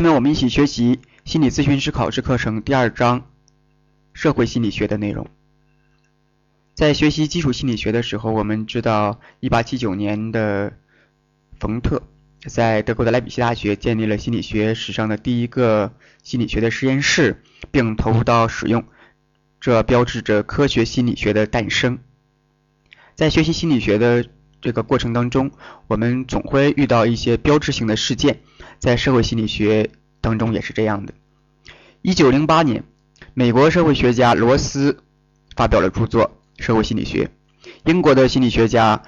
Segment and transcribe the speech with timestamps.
[0.00, 3.28] 下面我们一起学习心理咨询师考试课程第二章
[4.14, 5.28] 社会心理学的内容。
[6.74, 10.72] 在学习基础心理学的时候，我们知道1879年的
[11.58, 12.02] 冯特
[12.46, 15.92] 在德国的莱比锡大学建立了心理学史上的第一个
[16.22, 18.82] 心理学的实验室，并投入到使用，
[19.60, 21.98] 这标志着科学心理学的诞生。
[23.14, 24.24] 在学习心理学的
[24.62, 25.50] 这个过程当中，
[25.88, 28.40] 我们总会遇到一些标志性的事件。
[28.80, 29.90] 在社会心理学
[30.20, 31.12] 当中也是这样的。
[32.02, 32.82] 一九零八年，
[33.34, 35.02] 美国社会学家罗斯
[35.54, 36.32] 发表了著作
[36.64, 37.30] 《社会心理学》，
[37.84, 39.02] 英国的心理学家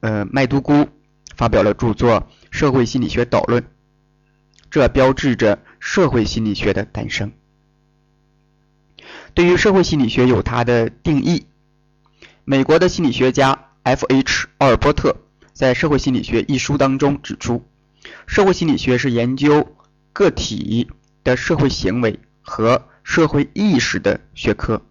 [0.00, 0.88] 呃麦都姑
[1.36, 2.20] 发表了著作
[2.50, 3.62] 《社会心理学导论》，
[4.70, 7.30] 这标志着社会心理学的诞生。
[9.34, 11.44] 对于社会心理学有它的定义。
[12.46, 14.48] 美国的心理学家 F.H.
[14.56, 15.14] 奥尔波特
[15.52, 17.62] 在《社会心理学》一书当中指出。
[18.26, 19.76] 社会心理学是研究
[20.12, 20.88] 个体
[21.24, 24.82] 的社会行为和社会意识的学科。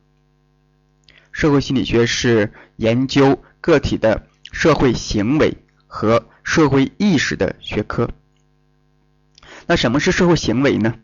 [1.31, 8.09] 社会心理学是研究个体的社会行为和社会意识的学科。
[9.67, 10.95] 那什么是社会行为呢？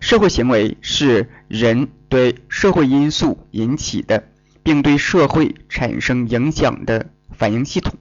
[0.00, 4.28] 社会行为是人对社会因素引起的，
[4.62, 7.98] 并对社会产生影响的反应系统。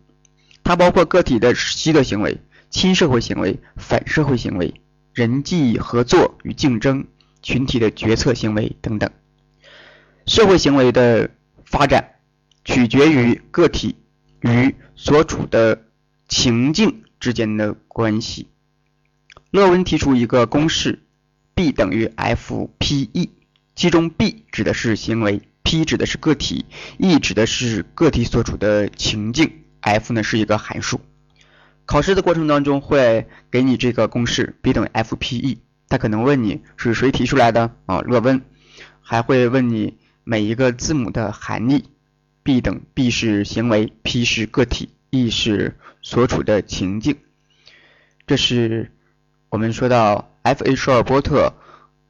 [0.63, 2.39] 它包括个体的习得行为。
[2.70, 4.81] 亲社会行为、反社会行为、
[5.14, 7.06] 人际合作与竞争、
[7.42, 9.09] 群体的决策行为等等。
[10.25, 11.31] 社会行为的
[11.66, 12.16] 发展
[12.64, 13.95] 取决于个体
[14.42, 15.86] 与所处的
[16.28, 18.47] 情境之间的关系。
[19.50, 21.02] 勒温提出一个公式
[21.56, 23.30] ：B 等于 F_P_E，
[23.75, 26.66] 其中 B 指的是行为，P 指的是个体
[27.00, 31.02] ，E 指的是个体所处的情境，F 呢是一个函数。
[31.90, 38.02] 考试的过程当中会给你这个公式 B 等于 F_P_E，他可能问你是谁提出来的啊？
[38.02, 38.44] 勒温，
[39.02, 41.86] 还会问你每一个字母的含义。
[42.44, 47.18] B 等 B 是行为，P 是个体，E 是所处的情境。
[48.28, 48.92] 这是
[49.50, 50.92] 我们说到 F.H.
[50.92, 51.56] 尔波特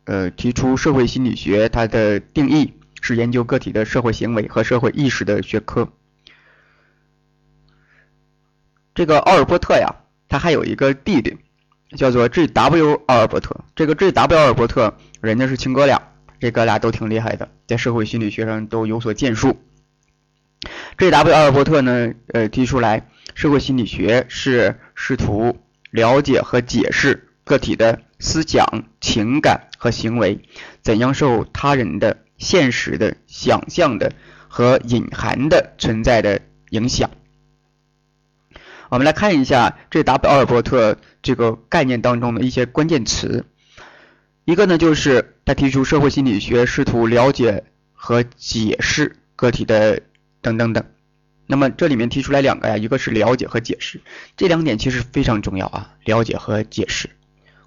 [0.04, 5.88] 呃提出社会心理学，它的定义是研究个体的社会行为和社会意识的学科。
[8.96, 9.96] 这个奥尔波特呀，
[10.28, 11.38] 他还有一个弟弟，
[11.96, 13.02] 叫做 G.W.
[13.08, 13.56] 奥尔波特。
[13.76, 14.38] 这个 G.W.
[14.38, 16.02] 奥尔波特，人家是亲哥俩，
[16.40, 19.58] 这哥俩都挺厉害的，在社会心理学上都有所建树。
[20.98, 21.34] G.W.
[21.34, 25.58] 奥尔波特呢，呃，提出来，社会心理学是试图
[25.92, 30.42] 了解和解释个体的思想、情感和行为，
[30.82, 34.12] 怎样受他人的现实的、想象的
[34.50, 37.10] 和隐含的存在的影响。
[38.90, 43.46] 我们来看一下这 W 奥尔波特这个概念当中的一些关键词。
[44.46, 47.64] 一个呢，就是他提出社会心理学试图了解
[47.94, 50.02] 和解释个体的
[50.42, 50.84] 等等等。
[51.46, 54.02] 那么这里面提出来两个呀，一个是了解和解释，
[54.36, 57.10] 这两点其实非常重要啊，了解和解释。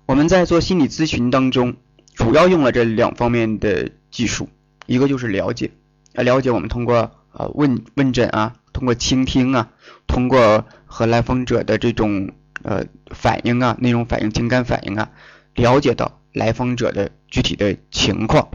[0.06, 1.76] 我们在做心理咨询当中，
[2.14, 4.48] 主要用了这两方面的技术，
[4.86, 5.70] 一个就是了解，
[6.14, 8.54] 啊，了解我们通过啊问问诊啊。
[8.72, 9.70] 通过倾听啊，
[10.06, 15.10] 通过和来访者的这种呃反应啊，内容反应、情感反应啊，
[15.54, 18.48] 了解到来访者的具体的情况。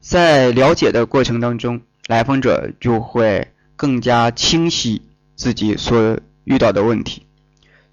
[0.00, 5.02] 在了解的过程当中，来访者就会更加清晰
[5.34, 7.26] 自己所遇到的问题。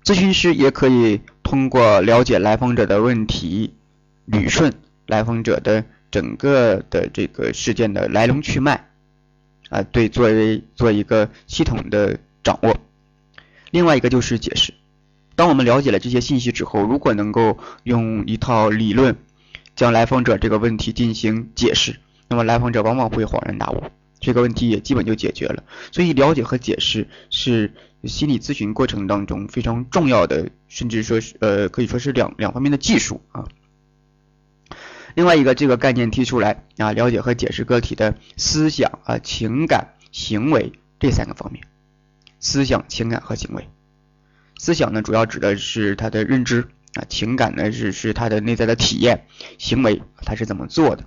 [0.03, 3.75] 咨询师也可以通过了解来访者的问题，
[4.27, 4.73] 捋顺
[5.07, 8.90] 来访者的整个的这个事件的来龙去脉。
[9.71, 12.77] 啊，对，作为做一个系统的掌握。
[13.71, 14.73] 另外一个就是解释。
[15.35, 19.15] 当我们了解了这些信息之后，如果能够用一套理论
[19.75, 21.95] 将来访者这个问题进行解释，
[22.27, 23.81] 那么来访者往往会恍然大悟，
[24.19, 25.63] 这个问题也基本就解决了。
[25.93, 33.45] 所以，了解和解释是心理咨询过程当中非常重要的，甚至说是呃，可以说是两两方面的技术啊。
[35.15, 41.63] 另外一个这个概念提出来啊，了解和解释个体的思想啊、情感、行为这三个方面。
[42.39, 43.69] 思想、情感和行为。
[44.57, 49.17] 思想呢，主要指的是他的认知啊；情感呢，是是他的内在的体验；
[49.57, 51.03] 行为他是怎么做的。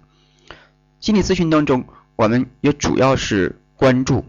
[1.01, 1.87] 心理咨询当中，
[2.17, 4.25] 我们也主要是关注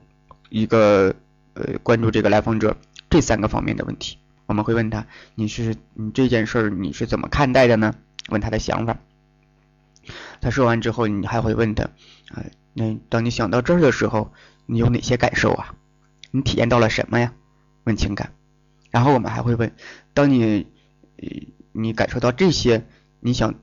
[0.50, 1.16] 一个
[1.54, 2.78] 呃，关注这个来访者
[3.10, 4.18] 这三个方面的问题。
[4.46, 5.06] 我们会问他：
[5.36, 7.96] 你是你这件事儿你是怎么看待的呢？
[8.30, 8.98] 问他的想法。
[10.42, 11.84] 他说完之后，你还会问他，
[12.30, 14.34] 啊，那当你想到这儿的时候，
[14.66, 15.76] 你有哪些感受啊？
[16.32, 17.34] 你体验到了什么呀？
[17.84, 18.34] 问情感。
[18.92, 19.76] 然后我们还会问，
[20.14, 20.68] 当你
[21.72, 22.88] 你感受到这些，
[23.20, 23.56] 你想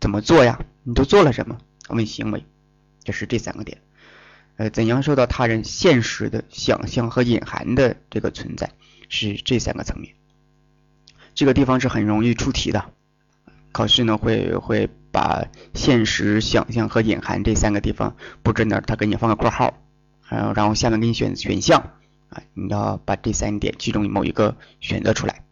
[0.00, 0.64] 怎么做呀？
[0.84, 1.58] 你都做了什么？
[1.88, 2.44] 问行为，
[3.04, 3.78] 这是这三个点。
[4.56, 8.70] 呃，怎样受到他人现实的想象和隐含的这个存在，
[9.08, 10.14] 是这三个层面。
[11.34, 12.92] 这个地方是很容易出题的，
[13.72, 19.82] 考试呢会会把现实、想象和隐含这三个地方布置那儿，他给你放个括号，
[20.28, 21.80] 然后然后下面给你选选项
[22.28, 25.42] 啊，你要把这三点其中某一个选择出来。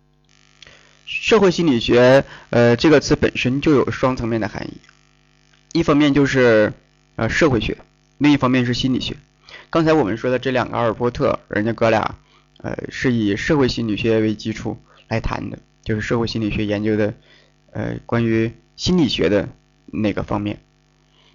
[1.05, 4.75] 社会心理学，呃，这个词本身就有双层面的含义，
[5.73, 6.73] 一方面就是
[7.17, 7.77] 呃社会学。
[8.19, 9.17] 另一方面是心理学。
[9.71, 12.17] 刚才我们说的这两个阿尔波特，人家哥俩，
[12.59, 14.79] 呃，是以社会心理学为基础
[15.09, 17.15] 来谈的，就是社会心理学研究的，
[17.73, 19.49] 呃，关于心理学的
[19.87, 20.61] 那个方面。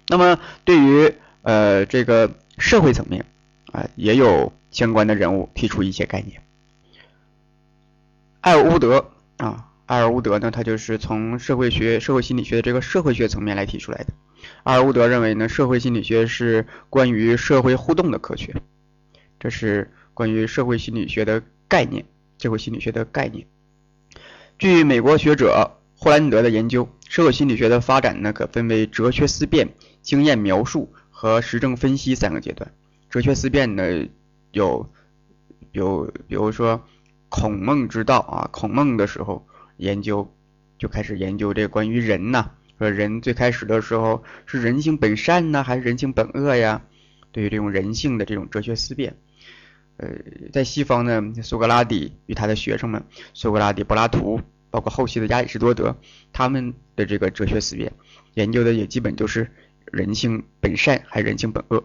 [0.08, 3.26] 那么对于呃这个社会层面
[3.72, 6.42] 啊，也有相关的人物提出一些概念。
[8.40, 14.12] 艾尔乌德啊，艾尔乌德呢，他就是从社会学、社会心理学的这个社会学层面来提出来的。
[14.62, 18.54] 阿尔乌德认为呢，社会心理学是关于社会互动的科学，
[19.40, 22.04] 这是关于社会心理学的概念，
[22.38, 23.46] 社会心理学的概念。
[24.58, 32.70] 据美国学者霍兰德的研究，社会心理学的发展呢，可分为哲学思辨、经验描述和实证分析三个阶段。
[33.08, 34.06] 哲学思辨呢，
[34.50, 34.90] 有
[35.72, 36.84] 有比如说
[37.28, 39.46] 孔孟之道啊，孔孟的时候
[39.78, 40.34] 研究
[40.78, 42.50] 就开始研究这关于人呐。
[42.78, 46.82] 说人最开始的时候是人性本善呢，还是人性本恶呀？
[47.32, 49.16] 对于这种人性的这种哲学思辨，
[49.96, 50.08] 呃，
[50.52, 54.40] 在西方呢，苏格拉底与他的学生们，苏格拉底、柏拉图，
[54.76, 55.96] 包括后期的亚里士多德，
[56.34, 57.90] 他们的这个哲学思辨
[58.34, 59.50] 研究的也基本就是
[59.90, 61.82] 人性本善还是人性本恶。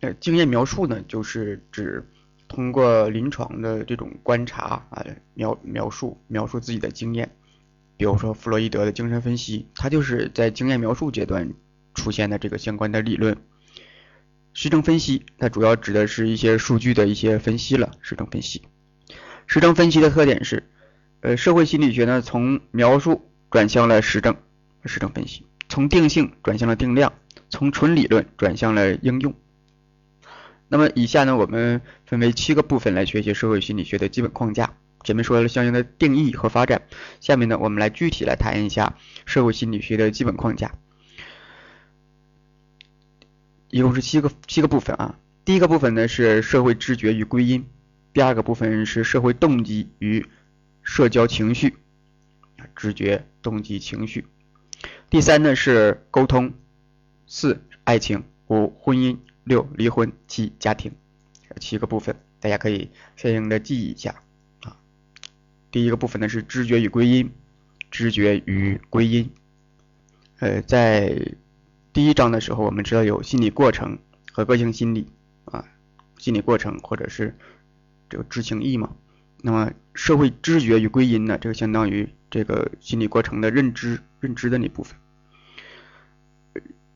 [0.00, 2.08] 呃，经验描述呢，就是指
[2.48, 5.04] 通过临床的这种观察啊，
[5.34, 7.30] 描描述描述自己的经验。
[7.98, 11.52] 比如说弗洛伊德的精神分析，它就是在经验描述阶段
[11.92, 13.36] 出现的这个相关的理论。
[14.54, 17.90] 实证分析，它主要指的是一些数据的一些分析了。
[18.00, 18.62] 实证分析，
[19.46, 20.70] 实证分析的特点是，
[21.22, 24.36] 呃，社会心理学呢从描述转向了实证，
[24.84, 27.12] 实证分析从定性转向了定量，
[27.48, 29.32] 从纯理论转向了应用。
[30.66, 34.74] 那么以下呢，我们分为七个部分来学习社会心理学的基本框架。
[35.04, 36.82] 前面说了相应的定义和发展，
[37.20, 40.72] 下面呢，我们来具体来谈一下社会心理学的基本框架，
[43.70, 45.18] 一共是七个七个部分啊。
[45.44, 47.66] 第一个部分呢是社会知觉与归因，
[48.12, 50.26] 第二个部分是社会动机与
[50.82, 51.76] 社交情绪，
[52.74, 54.26] 知觉、动机、情绪。
[55.08, 56.54] 第三呢是沟通，
[57.26, 60.92] 四爱情，五婚姻，六离婚，七家庭，
[61.60, 64.22] 七个部分，大家可以相应的记忆一下
[64.62, 64.76] 啊。
[65.70, 67.30] 第一个部分呢是知觉与归因，
[67.90, 69.30] 知觉与归因。
[70.40, 71.34] 呃，在
[71.92, 73.98] 第一章的时候，我们知道有心理过程
[74.32, 75.06] 和个性心理
[75.44, 75.64] 啊，
[76.18, 77.36] 心理过程或者是
[78.08, 78.96] 这个知情意嘛。
[79.42, 84.96] 那么社会知觉与归因呢，这个相当于这个心理过程的认知认知的那部分。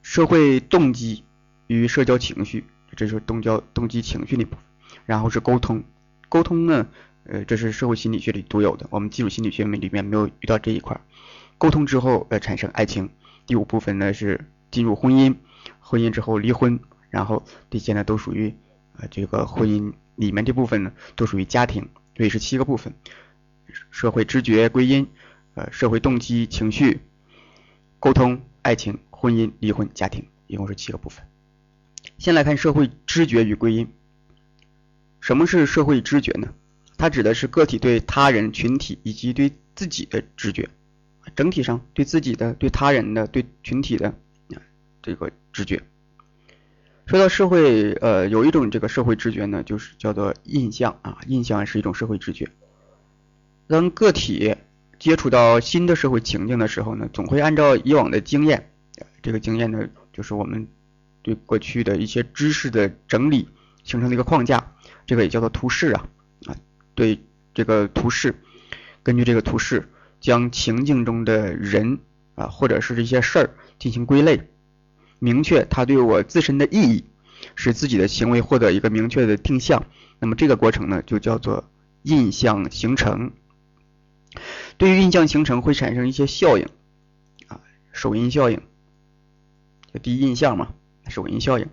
[0.01, 1.25] 社会动机
[1.67, 2.65] 与社交情绪，
[2.97, 4.61] 这是动交动机情绪那部分。
[5.05, 5.85] 然后是沟通，
[6.31, 6.87] 沟通呢。
[7.29, 11.01] 呃，这是社会心理学里独有的，我们基础心理学里面没有遇到这一块。
[11.59, 13.11] 沟通之后呃产生爱情，
[13.49, 15.35] 第五部分呢是进入婚姻，
[15.81, 16.79] 婚姻之后离婚，
[17.11, 18.55] 然后这些呢都属于
[18.97, 22.95] 呃这个婚姻里面这部分呢都属于家庭，所以是七个部分：
[23.91, 25.07] 社会知觉归因，
[25.55, 27.01] 呃社会动机情绪，
[28.01, 31.27] 沟通爱情婚姻离婚家庭，一共是七个部分。
[32.19, 33.93] 先来看社会知觉与归因，
[35.21, 36.55] 什么是社会知觉呢？
[36.97, 40.71] 它指的是个体对他人、群体以及对自己的知觉，
[41.35, 44.15] 整体上对自己的、对他人的、对群体的
[45.03, 45.83] 这个知觉。
[47.07, 52.49] 说到社会，呃，有一种这个社会知觉呢，就是叫做印象啊，印象是一种社会知觉。
[53.69, 54.57] 当个体
[54.99, 58.73] 接触到新的社会情境的时候呢，总会按照以往的经验，
[59.23, 60.67] 这个经验呢，就是我们
[61.23, 63.49] 对过去的一些知识的整理
[63.85, 64.73] 形成的一个框架，
[65.07, 66.09] 这个也叫做图示啊。
[66.97, 67.21] 对
[67.55, 68.35] 这个图示，
[69.05, 69.89] 根据这个图示，
[70.21, 72.01] 将情境中的人
[72.35, 74.49] 啊，或者是这些事儿进行归类，
[75.19, 77.05] 明确它对我自身的意义，
[77.55, 79.85] 使自己的行为获得一个明确的定向。
[80.19, 81.69] 那么这个过程呢，就叫做
[82.03, 83.33] 印象形成。
[84.79, 86.69] 对于印象形成会产生一些效应
[87.49, 87.61] 啊，
[87.93, 88.61] 首因效应，
[89.93, 90.75] 就第一印象嘛，
[91.09, 91.69] 首因效应，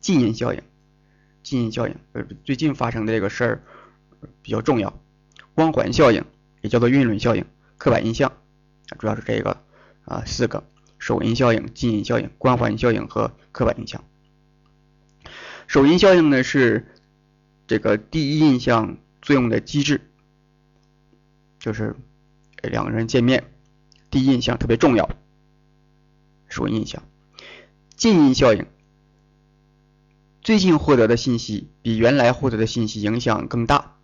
[0.00, 0.62] 近因效应，
[1.42, 3.62] 近因效应，呃，最近发生的这个事儿。
[4.42, 4.98] 比较重要，
[5.54, 6.24] 光环效应
[6.60, 7.44] 也叫做晕轮效应，
[7.76, 8.32] 刻板印象，
[8.98, 9.62] 主要是这个
[10.06, 10.64] 啊四个：
[10.98, 14.04] 首因效应、近因效应、光环效应和刻板印象。
[15.66, 16.86] 首因效应呢是
[17.66, 20.00] 这个第一印象作用的机制，
[21.58, 21.94] 就是
[22.62, 23.44] 两个人见面，
[24.10, 25.08] 第一印象特别重要。
[26.48, 27.02] 首因印象，
[27.96, 28.66] 近因效应，
[30.40, 33.96] 最近获得的信息比原来获得的信息影响更大，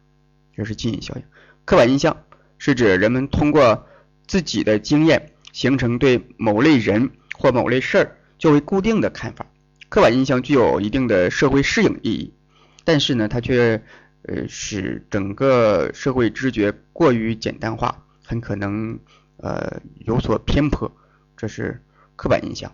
[0.55, 1.23] 这是近因效应。
[1.65, 2.25] 刻板印象
[2.59, 3.87] 是指人们通过
[4.27, 9.47] 自己的经验形成对某类人或某类事儿较为固定的看法。
[9.89, 12.35] 刻板印象具有一定的社会适应意义，
[12.83, 13.81] 但是呢，它却
[14.23, 18.99] 呃使整个社会知觉过于简单化，很可能
[19.37, 20.91] 呃有所偏颇，
[21.37, 21.81] 这是
[22.17, 22.73] 刻板印象。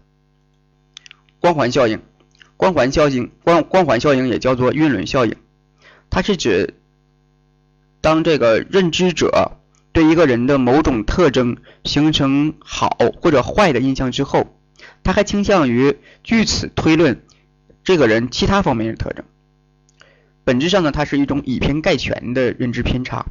[1.38, 2.00] 光环效应，
[2.56, 5.37] 光环效应，光光环效应也叫做晕轮效应，
[6.08, 6.72] 它是指
[8.00, 9.58] 当这个认知者
[9.92, 14.56] 对一个人的某种特征形成好或者坏的印象之后。
[15.02, 17.23] 他还倾向于据此推论
[17.85, 19.25] 这个人其他方面的特征。
[20.44, 23.26] 本质上呢，它是一种以偏概全的认知偏差。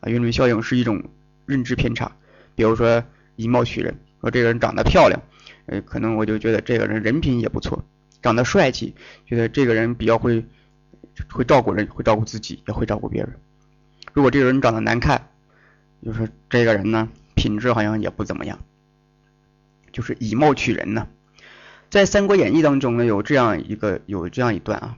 [0.00, 1.04] 啊，晕轮效应是一种
[1.44, 2.16] 认知偏差。
[2.54, 3.04] 比如说
[3.34, 5.22] 以貌取人，说这个人长得漂亮，
[5.66, 7.84] 呃，可能我就觉得这个人人品也不错；
[8.22, 8.94] 长得帅气，
[9.26, 10.44] 觉得这个人比较会
[11.30, 13.32] 会照顾人，会照顾自己，也会照顾别人。
[14.16, 15.28] 如果这个人长得难看，
[16.02, 18.58] 就说这个人呢，品质好像也不怎么样。
[19.92, 21.06] 就是以貌取人呢，
[21.90, 24.96] 在《三国演义》当中呢，有这样一个有这样一段啊，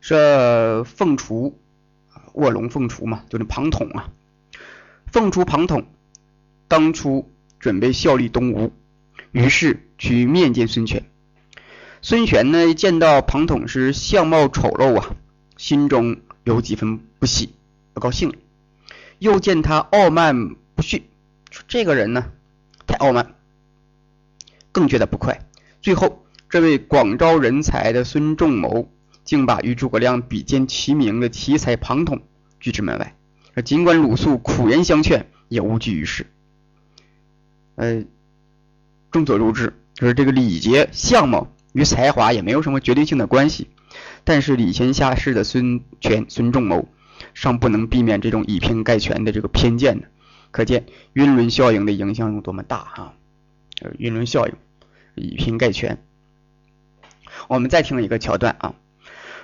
[0.00, 1.54] 说凤雏
[2.32, 4.08] 卧龙凤雏嘛，就是庞统啊，
[5.12, 5.84] 凤雏庞统
[6.66, 8.72] 当初准备效力东吴，
[9.32, 11.04] 于是去面见孙权。
[12.00, 15.14] 孙权呢见到庞统是相貌丑陋啊，
[15.58, 17.50] 心中有几分不喜，
[17.98, 18.32] 不高兴。
[19.18, 21.02] 又见他傲慢不逊，
[21.50, 22.30] 说这个人呢
[22.86, 23.34] 太傲慢。
[24.70, 25.40] 更觉得不快。
[25.82, 28.88] 最后，这位广招人才的孙仲谋，
[29.24, 32.22] 竟把与诸葛亮比肩齐名的奇才庞统
[32.60, 33.16] 拒之门外。
[33.64, 36.24] 尽管鲁肃苦言相劝，也无济于事。
[37.74, 38.04] 呃，
[39.10, 43.66] 众所周知，就是这个礼节、相貌与才华也没有什么绝对性的关系。
[44.22, 46.86] 但是礼贤下士的孙权、孙仲谋，
[47.34, 50.06] 尚不能避免这种以偏概全的这个偏见呢。
[50.50, 53.14] 可见晕轮效应的影响有多么大哈！
[53.98, 54.54] 晕轮效应。
[55.20, 55.98] 以偏概全。
[57.48, 58.76] 我们再听一个桥段啊，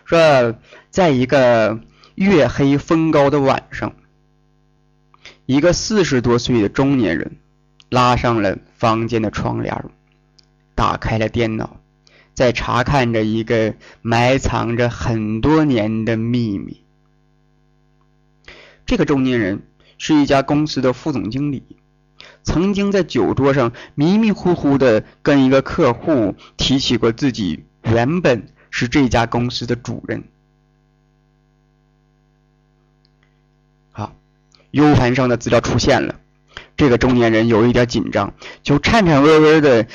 [0.04, 0.54] 说
[0.90, 1.81] 在一个
[2.14, 3.93] 月黑风高的晚上，
[5.47, 7.38] 一个四十多岁的中年人
[7.88, 9.85] 拉上了房间的窗帘，
[10.76, 11.81] 打开了电脑，
[12.35, 16.84] 在查看着一个埋藏着很多年的秘密。
[18.87, 19.62] 这个中年人
[19.99, 21.62] 是一家公司的副总经理。
[22.43, 30.25] 曾经在酒桌上迷迷糊糊的跟一个客户提起过自己原本是这家公司的主人。
[33.93, 34.14] 好
[34.73, 36.21] ，U 盘上的资料出现了，
[36.76, 39.87] 这个中年人有一点紧张，就颤颤巍巍的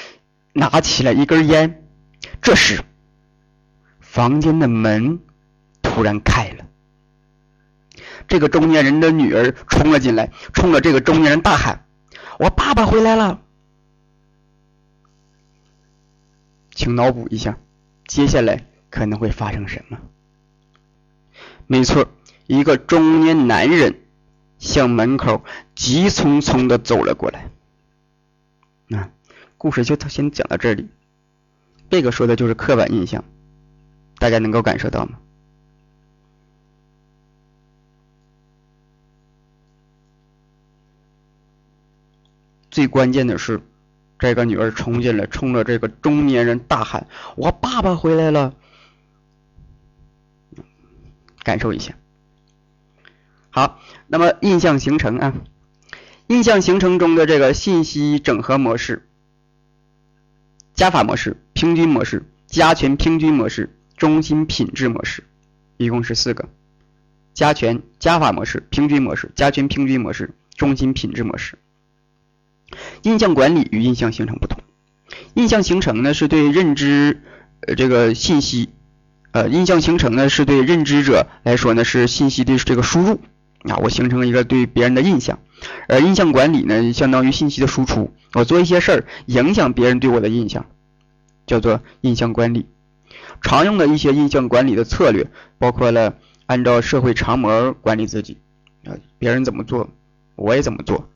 [0.54, 1.84] 拿起了一根烟。
[2.42, 2.82] 这时，
[4.00, 5.20] 房间的门
[5.84, 6.59] 突然开了，
[8.30, 11.86] 这个中年人的女儿冲了进来，冲着这个中年人大喊。
[12.38, 13.42] 我爸爸回来了，
[16.74, 17.58] 请脑补一下，
[18.08, 19.98] 接下来可能会发生什么？
[21.68, 22.08] 没错，
[22.48, 24.00] 一个中年男人
[24.58, 25.44] 向门口
[25.76, 27.50] 急匆匆的走了过来。
[28.88, 29.10] 那
[29.58, 30.88] 故事就先讲到这里。
[31.90, 33.24] 这个说的就是刻板印象，
[34.20, 35.20] 大家能够感受到吗？
[42.72, 43.62] 最关键的是，
[44.18, 48.54] 这个女儿冲进来，冲着这个中年人大喊：“我爸爸回来了！”
[51.44, 51.96] 感受一下。
[53.50, 55.34] 好，那么印象形成啊，
[56.28, 59.08] 印象形成中的这个信息整合模式、
[60.76, 65.24] 加法模式、平均模式、加权平均模式、中心品质模式，
[65.78, 66.48] 一共是四个：
[67.34, 71.58] 加权加法模式、平均模式、加权平均模式、中心品质模式。
[73.04, 74.62] 印象管理与印象形成不同，
[75.34, 77.22] 印象形成呢是对认知
[77.62, 78.70] 呃这个信息，
[79.32, 83.22] 呃印象形成呢是对认知者来说呢是信息的这个输入
[83.64, 85.40] 啊，我形成一个对别人的印象，
[85.88, 90.66] 而印象管理呢相当于信息的输出，我做一些事儿影响别人对我的印象，
[91.48, 92.66] 叫做印象管理。
[93.42, 95.28] 常用的一些印象管理的策略
[95.60, 96.16] 包括了
[96.46, 98.38] 按照社会常模管理自己
[98.86, 99.90] 啊，别人怎么做。
[100.36, 101.10] 我也怎么做。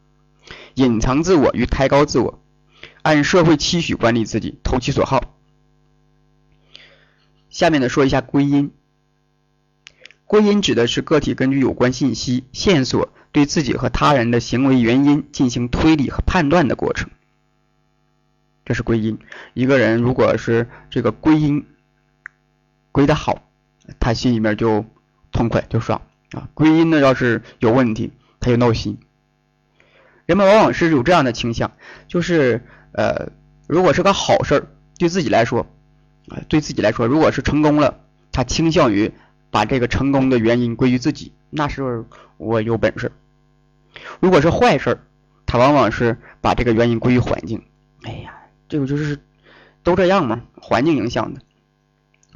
[0.75, 2.39] 隐藏自我与抬高自我，
[3.01, 5.35] 按社会期许管理自己，投其所好。
[7.49, 8.71] 下面呢说一下归因。
[10.25, 17.11] 归因指的是个体根据有关信息线索，对自己和他人的行为原因进行推理和判断的过程。
[18.65, 19.19] 这是归因。
[19.53, 21.67] 一个人如果是这个归因
[22.91, 23.43] 归的好，
[23.99, 24.85] 他心里面就
[25.31, 26.01] 痛快就爽
[26.31, 26.49] 啊。
[26.55, 28.97] 归因呢要是有问题，他就闹心。
[30.25, 31.71] 人们往往是有这样的倾向，
[32.07, 32.61] 就是
[32.93, 33.31] 呃，
[33.67, 35.67] 如果是个好事儿，对自己来说，
[36.29, 37.99] 啊，对自己来说，如果是成功了，
[38.31, 39.11] 他倾向于
[39.51, 42.05] 把这个成功的原因归于自己，那是
[42.37, 43.11] 我有本事。
[44.19, 44.99] 如果是坏事儿，
[45.45, 47.61] 他往往是把这个原因归于环境。
[48.03, 48.33] 哎呀，
[48.69, 49.19] 这个就是
[49.83, 51.41] 都这样嘛，环境影响的，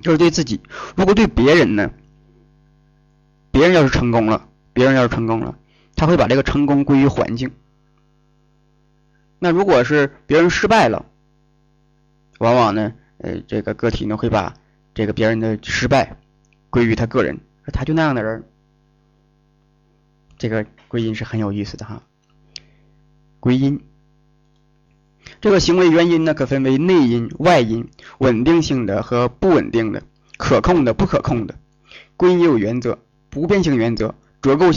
[0.01, 0.59] 就是对自己。
[0.95, 1.89] 如果对别人呢，
[3.49, 5.57] 别人要是成功了，别人要是成功了，
[5.95, 7.49] 他会把这个成功归于环境。
[9.39, 11.05] 那如果是别人失败了，
[12.39, 14.55] 往往呢，呃，这个个体呢会把
[14.93, 16.17] 这个别人的失败
[16.69, 17.39] 归于他个人，
[17.71, 18.43] 他就那样的人，
[20.37, 22.01] 这个归因是很有意思的哈。
[23.39, 23.79] 归因，
[25.39, 30.01] 这个行为原因呢可分为内因、外因、稳定性的和不稳定的、
[30.37, 31.53] 可控的、不可控的。
[32.17, 32.97] 归因有原则：
[33.29, 34.71] 不变性原则、折扣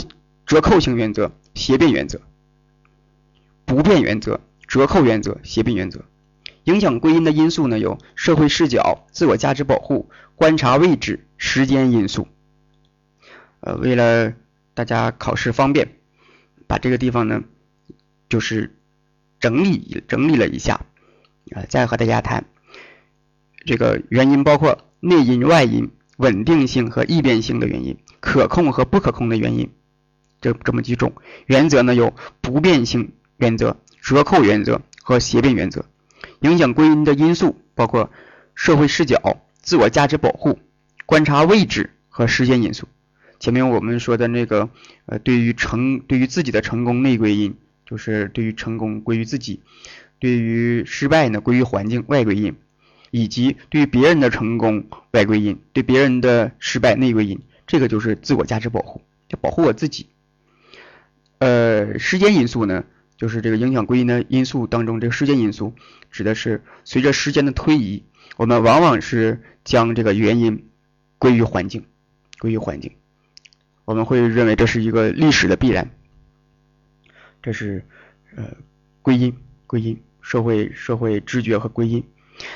[0.45, 2.21] 折扣性原则、协变原则。
[3.65, 4.39] 不变原则。
[4.71, 6.05] 折扣原则、协并原则，
[6.63, 12.29] 影响归因的因素呢有社会视角、自我价值保护、观察位置、时间因素。
[13.59, 14.31] 呃，为了
[14.73, 15.97] 大家考试方便，
[16.67, 17.43] 把这个地方呢
[18.29, 18.73] 就是
[19.41, 20.85] 整理整理了一下，
[21.53, 22.45] 啊，再和大家谈
[23.65, 29.69] 这个原因包括内因、外因、稳定性和易变性的原因、可控和不可控的原因，
[30.39, 31.11] 这这么几种
[31.45, 33.75] 原则呢有不变性原则。
[34.11, 35.85] 折扣原则和协变原则
[36.41, 38.11] 影响归因的因素包括
[38.55, 40.59] 社会视角、自我价值保护、
[41.05, 42.89] 观察位置和时间因素。
[43.39, 44.69] 前面我们说的那个，
[45.05, 49.61] 呃，对于成对于自己的成功内归因，就是对于成功归于自己，
[50.19, 52.57] 对于失败呢归于环境外归因，
[53.11, 60.07] 以及对于别人的成功外归因，对别人的失败内归因，这个就是自我价值保护，就保护我自己。
[61.39, 62.83] 呃，时间因素呢？
[63.21, 65.75] 就是这个影响归因的因素当中，这个时间因素
[66.09, 68.03] 指的是随着时间的推移，
[68.35, 70.67] 我们往往是将这个原因
[71.19, 71.85] 归于环境，
[72.39, 72.93] 归于环境，
[73.85, 75.91] 我们会认为这是一个历史的必然。
[77.43, 77.85] 这是
[78.35, 78.43] 呃
[79.03, 82.03] 归因，归因，社会社会知觉和归因。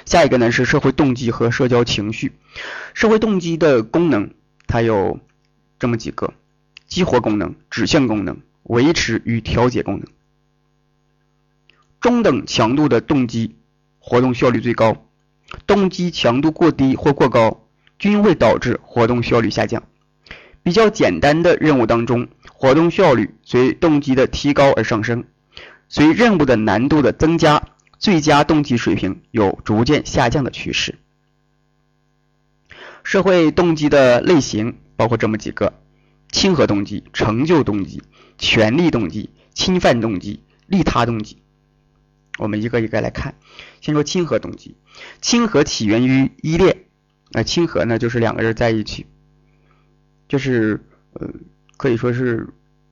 [0.04, 2.32] 下一个呢是社会动机和社交情绪。
[2.96, 4.34] 社会动机的功能
[4.66, 5.20] 它有
[5.78, 6.34] 这么几个：
[6.88, 10.08] 激活功能、指向功能、维持与调节功能。
[12.06, 13.56] 中等强度的动机
[13.98, 15.08] 活动效率最高，
[15.66, 19.82] 动机强度过低或过高均会导致活动效率下降。
[20.62, 25.24] 比较简单的任务当中，活动效率随动机的提高而上升；
[25.90, 31.00] 随任务的难度的增加，最佳动机水平有逐渐下降的趋势。
[33.04, 35.74] 社会动机的类型包括这么几个：
[36.32, 38.04] 亲和动机、成就动机、
[38.38, 41.40] 权力动机、侵犯动机、利他动机。
[42.38, 43.36] 我们一个一个来看，
[43.82, 44.76] 先说亲和动机。
[45.22, 46.86] 亲和起源于依恋，
[47.32, 49.06] 啊，亲和呢就是两个人在一起，
[50.28, 51.30] 就是呃
[51.78, 52.50] 可以说是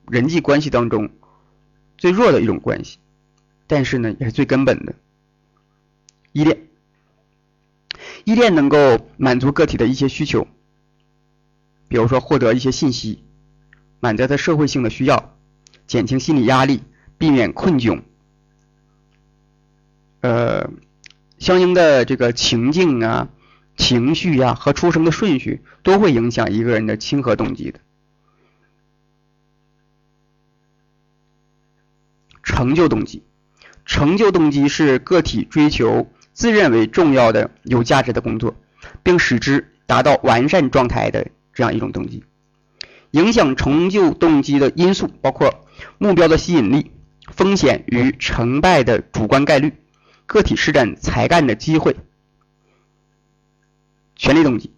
[0.08, 1.10] 人际关系当中
[1.98, 2.98] 最弱的一种关系，
[3.66, 4.94] 但是呢也是最根本的。
[6.32, 6.58] 依恋。
[8.24, 10.48] 依恋能够满足个体的一些需求，
[11.88, 13.22] 比如说获得一些信息，
[14.00, 15.36] 满足他社会性的需要，
[15.86, 16.82] 减轻心理压力，
[17.18, 18.02] 避免困窘。
[20.24, 20.70] 呃，
[21.38, 23.28] 相应的这个情境啊、
[23.76, 27.78] 情绪呀和出生的顺序都会影响一个人的亲和动机的。
[32.42, 33.22] 成就动机，
[33.84, 38.56] 成就动机是个体追求自认为重要的、有价值的工作，
[39.02, 42.24] 并使之达到完善状态的这样一种动机。
[43.10, 45.66] 影响成就动机的因素包括
[45.98, 46.92] 目标的吸引力、
[47.30, 49.74] 风险与成败的主观概率。
[50.26, 51.96] 个体施展才干的机会，
[54.16, 54.72] 权力动机，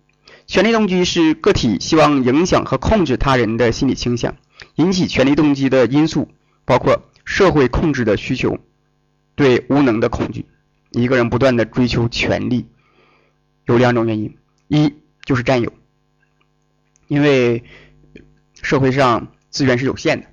[0.47, 4.37] 权力动机是个体希望影响和控制他人的心理倾向。
[4.77, 6.31] 引起权力动机的因素
[6.65, 8.59] 包括社会控制的需求，
[9.35, 10.47] 对无能的恐惧。
[10.91, 12.67] 一个人不断的追求权力，
[13.67, 14.37] 有两种原因：
[14.69, 15.73] 一就是占有，
[17.07, 17.65] 因为
[18.63, 20.27] 社会上资源是有限的。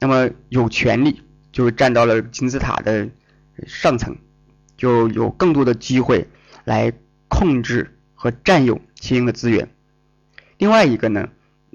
[0.00, 3.08] 那么有权利就是站到了金字塔的
[3.66, 4.16] 上层，
[4.76, 6.28] 就有更多的机会
[6.64, 6.92] 来
[7.28, 9.68] 控制和占有亲英的资源。
[10.58, 11.28] 另外一个呢，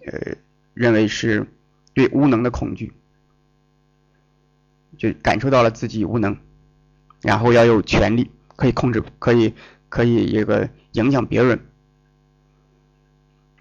[0.06, 0.36] 呃，
[0.74, 1.48] 认为是
[1.94, 2.94] 对无能的恐惧，
[4.98, 6.38] 就感受到了自己无能，
[7.22, 9.54] 然后要有权利可以控制，可以
[9.90, 11.60] 可以一个影响别人，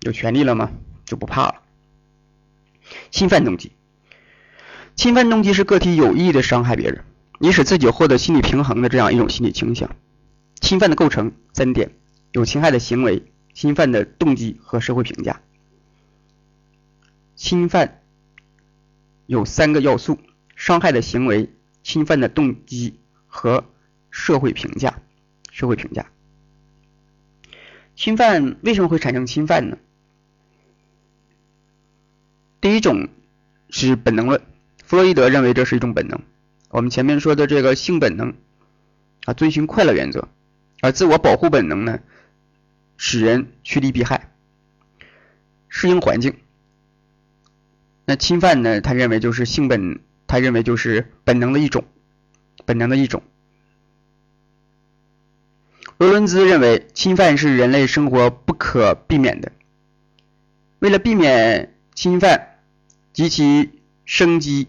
[0.01, 0.71] 有权利了吗？
[1.05, 1.63] 就不怕了。
[3.11, 3.73] 侵犯动机，
[4.97, 7.05] 侵犯动机是个体有意的伤害别人，
[7.43, 9.97] 你使自己获得心理平衡的这样一种心理倾向。
[10.61, 11.91] 侵犯的构成三点：
[12.33, 13.25] 有侵害的行为。
[13.53, 15.43] 侵犯的动机和社会评价，
[17.35, 18.01] 侵犯
[19.27, 20.19] 有三个要素：
[20.55, 23.65] 伤害的行为、侵犯的动机和
[24.09, 25.03] 社会评价。
[25.51, 26.07] 社会评价，
[27.97, 29.77] 侵犯为什么会产生侵犯呢？
[32.61, 33.09] 第一种
[33.69, 34.41] 是本能论，
[34.85, 36.23] 弗洛伊德认为这是一种本能。
[36.71, 38.35] 我们前面说的这个性本能
[39.25, 40.29] 啊，遵循快乐原则，
[40.81, 41.99] 而自我保护本能呢？
[42.97, 44.31] 使人趋利避害，
[45.69, 46.37] 适应环境。
[48.05, 48.81] 那侵犯呢？
[48.81, 51.85] 他认为就是性本，他认为就是本能的一种，
[52.65, 53.23] 本能的一种。
[55.99, 59.53] 罗伦兹认为侵犯是人类生活不可避免的。
[60.79, 62.59] 为了避免侵犯
[63.13, 64.69] 及其生机，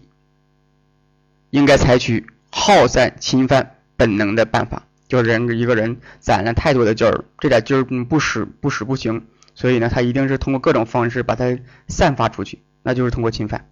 [1.52, 4.82] 应该采取耗散侵犯本能的办法。
[5.06, 13.68] 就是人一个人攒了太多的劲儿，这点劲儿不使不使不行，所以呢，他一定是通过各种方式把它散发出去，那就是通过侵犯。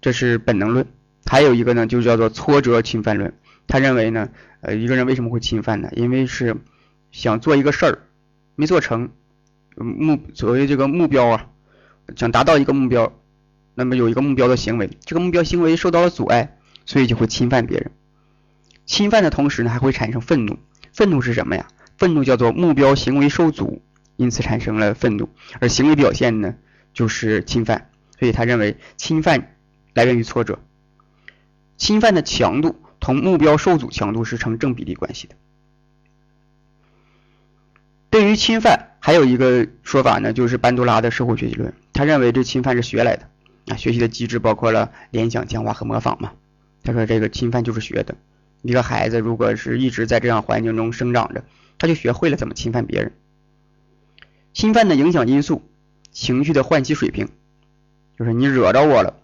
[0.00, 0.86] 这是本能论。
[1.26, 3.34] 还有一个呢，就叫做挫折侵犯论。
[3.66, 4.30] 他认为呢，
[4.62, 5.90] 呃，一个人为什么会侵犯呢？
[5.92, 6.56] 因为是
[7.10, 7.98] 想做一个事儿
[8.54, 9.10] 没做成，
[9.76, 11.50] 目所谓这个目标啊，
[12.16, 13.12] 想达到一个目标，
[13.74, 17.90] 那么有一个目标的行为，这个目标行为受到了阻碍，所以就会侵犯别人。
[18.84, 20.58] 侵犯的同时呢，还会产生愤怒。
[20.92, 21.66] 愤怒是什么呀？
[21.96, 23.82] 愤怒叫做目标行为受阻，
[24.16, 25.28] 因此产生了愤怒。
[25.60, 26.54] 而行为表现呢，
[26.92, 27.90] 就是侵犯。
[28.18, 29.56] 所以他认为侵犯
[29.94, 30.58] 来源于挫折。
[31.76, 35.34] 侵犯的强度同目标受阻强度是成正比例关系的。
[38.10, 41.72] 对于侵犯，还有一个说法呢，就是班多拉的社会学习论。
[41.92, 43.28] 他认为这侵犯是学来的
[43.76, 46.32] 学习的机制包括了联想、强化和模仿嘛。
[46.82, 48.16] 他说这个侵犯就是学的。
[48.62, 51.44] 一个孩子如果是一直在这样环境中生长着，
[51.78, 53.12] 他就学会了怎么侵犯别人。
[54.52, 55.62] 侵犯的影响因素，
[56.12, 57.28] 情绪的唤起水平，
[58.18, 59.14] 就是你惹着我了，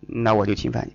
[0.00, 0.94] 那我就侵犯你。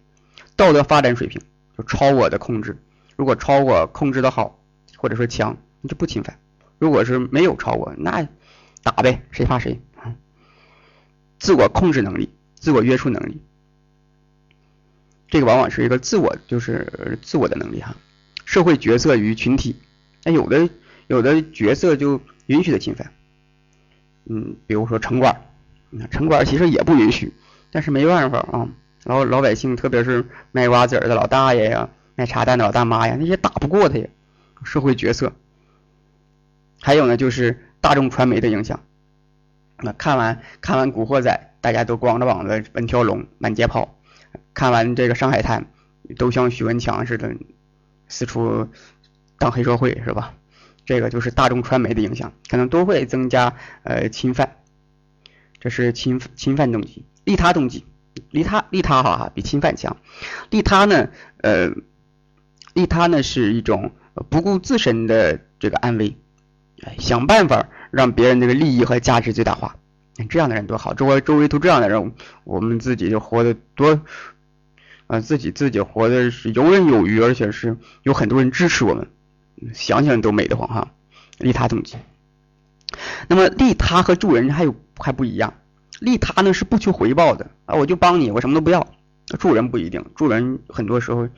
[0.55, 1.41] 道德发展水平，
[1.77, 2.77] 就超我的控制。
[3.15, 4.59] 如果超我控制的好，
[4.95, 6.35] 或者说强，你就不侵犯；
[6.77, 8.27] 如果是没有超我，那
[8.83, 10.15] 打呗，谁怕谁啊？
[11.37, 13.41] 自我控制能力，自我约束能力。
[15.29, 17.95] 这个往往是一个自我，就是自我的能力哈。
[18.45, 19.75] 社会角色与群体，
[20.23, 20.69] 那有的
[21.07, 23.11] 有的角色就允许的侵犯，
[24.25, 25.39] 嗯，比如说城管，
[26.09, 27.31] 城管其实也不允许，
[27.71, 28.69] 但是没办法啊。
[29.05, 34.07] 老老百姓，特别是卖瓜子儿的老大爷呀，卖茶蛋的老大妈呀，那些打不过他呀。
[34.63, 35.31] 社会角色，
[36.81, 38.81] 还有呢，就是大众传媒的影响。
[39.81, 43.97] 那看完看完《古惑仔》，大家都光着膀子奔条龙，满街跑。
[44.53, 45.67] 看完这个《上海滩》，
[46.17, 47.35] 都像许文强似的
[48.07, 48.67] 四处
[49.37, 50.33] 当黑社会是吧？
[50.85, 54.55] 这个就是大众传媒的影响，可能都会增加呃侵犯。
[55.59, 57.85] 这是侵侵犯动机，利他动机，
[58.31, 59.97] 利他利他哈比侵犯强。
[60.49, 61.09] 利他呢，
[61.43, 61.69] 呃，
[62.73, 63.91] 利他呢是一种
[64.29, 66.17] 不顾自身的这个安危，
[66.97, 69.75] 想办法让别人这个利益和价值最大化。
[70.29, 74.01] 这样的人多好，周围周围都这样的人，我们自己就活得多，
[75.07, 79.07] 啊，自己自己活的是游刃有余，而且是有很多人支持我们，
[79.73, 80.91] 想想都美得慌哈。
[81.37, 81.95] 利他动机，
[83.29, 85.53] 那么利他和助人还有还不一样，
[86.01, 88.85] 利他呢是不求回报的啊，我就帮你，我什么都不要。
[89.39, 91.29] 助人不一定，助人很多时候，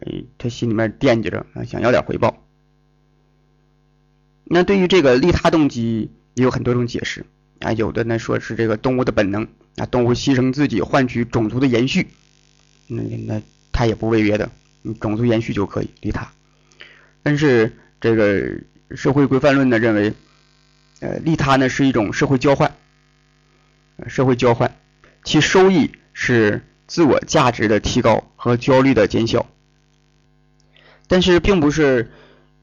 [0.00, 2.43] 哎，他心里面惦记着啊，想要点回报。
[4.44, 7.24] 那对于这个利他动机也有很多种解释。
[7.60, 12.08] 啊，有的呢说是这个动物的本能啊，动物牺牲自己换取种族的延续，
[12.88, 13.40] 那那
[13.72, 14.50] 它也不违约的，
[15.00, 16.30] 种族延续就可以利他。
[17.22, 18.60] 但是这个
[18.94, 20.12] 社会规范论呢认为，
[21.00, 22.76] 呃，利他呢是一种社会交换，
[24.08, 24.76] 社会交换，
[25.22, 29.46] 其收益是自我价值的提高和焦虑的减小。
[31.06, 32.10] 但是并不是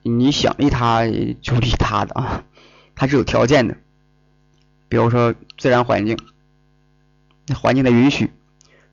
[0.04, 1.06] 你想利他
[1.42, 2.44] 就利他的啊，
[2.96, 3.78] 它是有条件的。
[4.90, 6.18] 比如说自然环境，
[7.56, 8.32] 环境的允许，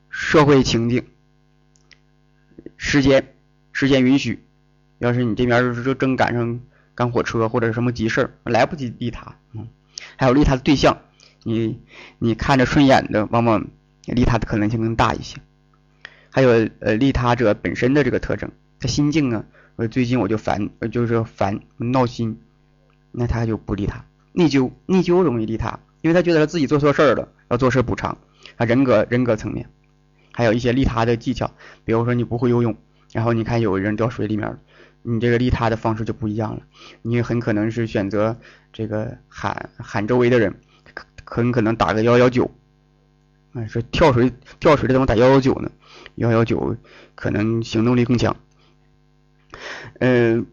[0.09, 1.05] 社会情境、
[2.77, 3.35] 时间、
[3.73, 4.43] 时间允许，
[4.99, 6.61] 要是你这边就正赶上
[6.95, 9.67] 赶火车或者什么急事儿，来不及利他，嗯，
[10.15, 11.01] 还有利他的对象，
[11.43, 11.81] 你
[12.17, 13.67] 你看着顺眼的，往往
[14.05, 15.41] 利他的可能性更大一些。
[16.31, 19.43] 还有呃利他者本身的这个特征，他心境啊，
[19.79, 22.37] 我最近我就烦，呃就是烦闹心，
[23.13, 28.17] 那他就不利他，内疚，内疚容易利他，因为他觉得他自己做错事儿了，要做事补偿，
[28.57, 29.69] 啊人格人格层面。
[30.33, 31.49] 还有一些利他的技巧，
[31.85, 32.75] 比如说你不会游泳，
[33.13, 34.59] 然后你看有人掉水里面了，
[35.01, 36.63] 你这个利他的方式就不一样了。
[37.01, 38.35] 你很可能是选择
[38.73, 40.53] 这个喊喊周围的人，
[41.23, 42.51] 很可能打个幺幺九，
[43.53, 45.71] 啊说跳水跳水的怎么打幺幺九呢？
[46.15, 46.75] 幺幺九
[47.15, 48.35] 可能行动力更强。
[49.99, 50.45] 嗯，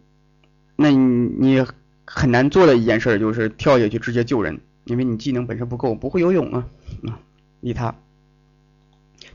[0.77, 1.67] 那你你
[2.05, 6.67] 很难做的一件事就是跳下去直接救人，因为你技能本身不够，不会游泳啊
[7.07, 7.19] 啊，
[7.61, 7.95] 利他。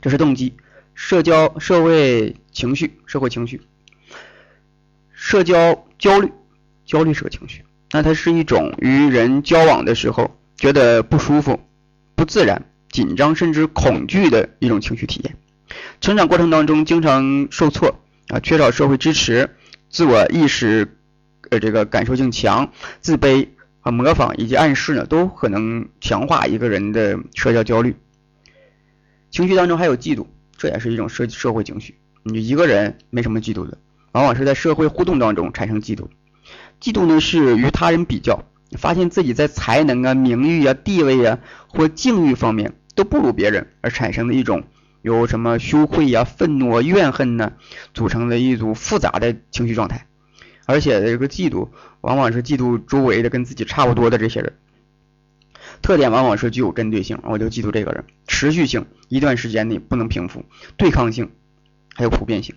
[0.00, 0.54] 这是动机，
[0.94, 3.60] 社交、社会情绪、社会情绪，
[5.12, 6.32] 社交焦虑，
[6.84, 11.60] 焦虑是个情绪，那它是一种与人交往的时候觉得不舒服、
[12.16, 15.36] 不自然、紧张甚至恐惧的一种情绪体验。
[16.00, 19.50] 成长过程当中经常受挫啊，缺少社会支持，
[19.88, 20.96] 自我意识
[21.50, 23.48] 呃这个感受性强，自卑
[23.80, 27.96] 和模仿以及暗示呢，都可能强化一个人的社交焦虑。
[29.30, 31.96] 情绪当中还有嫉妒，这也是一种社社会情绪。
[32.22, 33.78] 你一个人没什么嫉妒的，
[34.12, 36.06] 往往是在社会互动当中产生嫉妒。
[36.80, 38.44] 嫉妒呢是与他人比较，
[38.78, 44.64] 发现自己在才能啊、名誉啊、地位啊或境遇方面都不如别人，而产生的一种
[45.02, 47.52] 由什么羞愧呀、愤怒、啊、怨恨呢
[47.92, 50.06] 组成的一组复杂的情绪状态。
[50.64, 51.68] 而且这个嫉妒
[52.00, 54.54] 往往是嫉妒周围的跟自己差不多的这些人。
[55.82, 60.44] 特点往往是具有针对性，我就嫉妒这个人，持续性，一段时间内不能平复，
[60.76, 61.30] 对抗性，
[61.94, 62.54] 还有普遍性。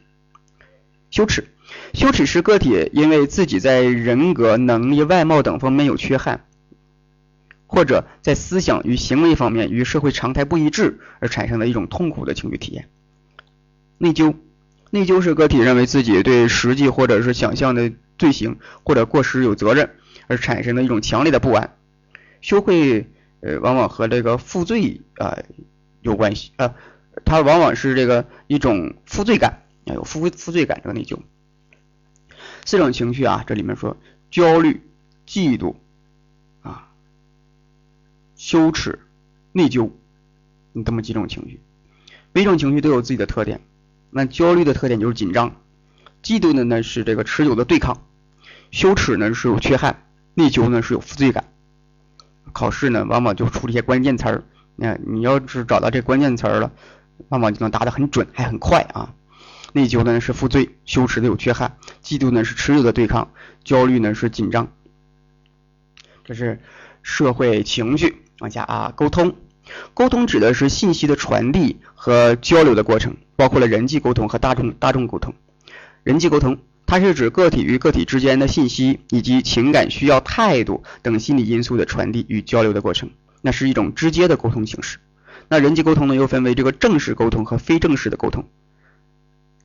[1.09, 1.47] 羞耻，
[1.93, 6.45] 羞耻是个体因为自己在人格、能力、外貌等方面有缺憾，
[7.75, 12.87] 或者在思想与行为方面与社会常态不一致而产生的一种痛苦的情绪体验。
[13.97, 14.33] 内疚，
[14.91, 19.89] 内疚是个体认为自己对实际或者是想象的罪行或者过失有责任
[20.27, 21.75] 而产生的一种强烈的不安。
[22.41, 23.09] 羞愧。
[23.41, 25.37] 呃，往往和这个负罪啊
[26.01, 26.73] 有关系啊，
[27.25, 31.19] 它往往是这个一种负罪感啊，有负负罪感这个内疚。
[32.65, 33.97] 四种情绪啊，这里面说
[34.31, 34.81] 焦虑、
[35.27, 35.75] 嫉妒、
[38.35, 38.99] 羞耻、
[39.51, 39.91] 内疚，
[40.73, 41.61] 你这么几种情绪，
[42.33, 43.61] 每种情绪都有自己的特点。
[44.09, 45.55] 那焦虑的特点就是紧张，
[46.21, 48.05] 嫉妒的呢是这个持久的对抗，
[48.71, 51.45] 羞耻呢是有缺憾，内疚呢是有负罪感。
[52.53, 54.43] 考试呢，往往就出一些关键词儿，
[54.75, 56.71] 那你要是找到这关键词儿了，
[57.29, 59.13] 往往就能答得很准，还很快啊。
[59.73, 63.31] 内疚呢是负罪，羞耻的有缺憾，嫉妒呢是持久的对抗，
[63.65, 64.71] 焦虑呢是紧张。
[66.23, 66.61] 这是
[67.03, 69.35] 社会情绪，往下啊，沟通，
[69.93, 75.33] 沟通指的是信息的传递和交流的过程，包括了人际沟通和大众大众沟通。
[76.03, 76.57] 人际沟通。
[76.87, 83.09] 它是指个体与个体之间的信息以及情感需要、态度等心理因素的传递与交流的过程，
[83.41, 84.99] 那是一种直接的沟通形式。
[85.49, 88.45] 那人际沟通呢，又分为这个正式沟通和非正式的沟通。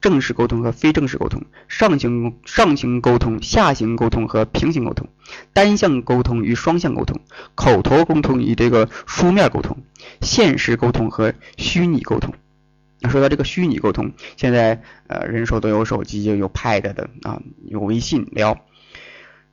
[0.00, 5.08] 正式沟通和非正式沟通，上行上行沟通、下行沟通和平行沟通，
[5.52, 7.20] 单向沟通与双向沟通，
[7.54, 9.76] 口头沟通与这个书面沟通，
[10.20, 12.34] 现实沟通和虚拟沟通。
[13.00, 18.58] 那说到这个虚拟沟通，现在呃人手都有手机，有 Pad 的啊，有微信聊，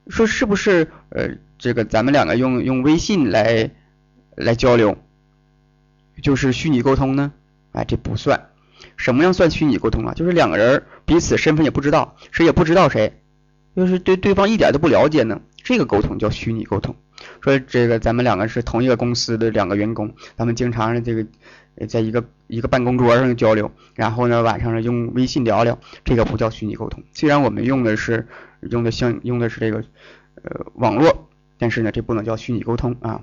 [0.08, 3.72] 说是不是呃这个咱们两个用用微信来
[4.36, 4.98] 来交流，
[6.22, 7.32] 就是虚拟沟通呢？
[7.72, 8.50] 哎，这不算。
[8.98, 10.14] 什么样算虚拟沟通啊？
[10.14, 13.22] 就是两个人彼此身份也不知道，谁也不知道谁，
[13.76, 16.94] 就是对对方一点都不了解呢，这个沟通叫虚拟沟通。
[17.42, 21.26] 说这个咱们两个是同一个公司的两个员工，咱们经常这个。
[21.88, 27.04] 在一个一个办公桌上交流，然后呢晚上呢用微信聊聊，这个不叫虚拟沟通。
[27.14, 28.28] 虽然我们用的是
[28.62, 29.84] 用的像用的是这个
[30.42, 31.30] 呃网络，
[31.60, 33.22] 但是呢这不能叫虚拟沟通啊。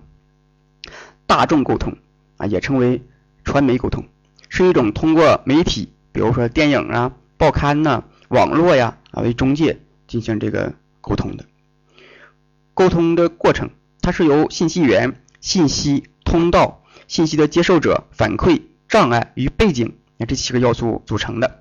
[1.26, 1.96] 大众沟通
[2.36, 3.02] 啊也称为
[3.42, 4.04] 传媒沟通，
[4.56, 11.44] 是一种通过媒体，比如说电影啊、报刊呐、网络呀啊为中介进行这个沟通的。
[12.72, 16.84] 沟通的过程，它是由信息源、信息通道。
[17.08, 21.60] 信息的接受者、反馈、障碍与背景，啊这七个要素组成的。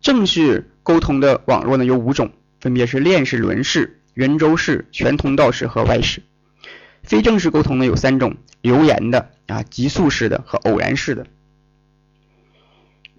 [0.00, 6.22] 正式沟通的网络呢有五种，分别是链式、轮式、圆周式、全通道式和 Y 式。
[7.02, 11.26] 非正式沟通呢有三种，留言的啊、极速式的和偶然式的。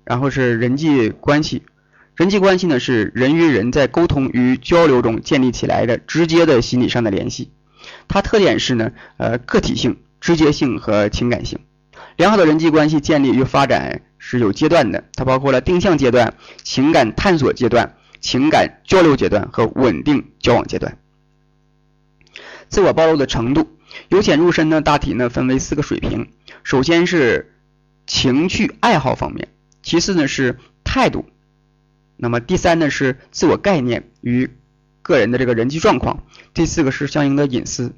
[0.06, 1.64] 然后是人际关系，
[2.16, 7.52] 人际关系呢是人与人在沟通与交流中建立起来的直接的心理上的联系。
[8.08, 11.60] 它特点是呢，呃，个体性、直接性和情感性。
[12.16, 20.98] 良好的人际关系建立与发展是有阶段的，它包括了定向阶段、情感探索阶段、情感交流阶段和稳定交往阶段。
[22.68, 23.68] 自我暴露的程度
[24.08, 26.30] 由浅入深呢，大体呢分为四个水平。
[26.64, 27.54] 首先是
[28.08, 29.50] 情趣爱好方面。
[29.84, 31.26] 其次呢是态度，
[32.18, 34.50] 那么第三呢是自我概念与
[35.02, 37.94] 个人的这个人际状况，第四个是相应的隐私。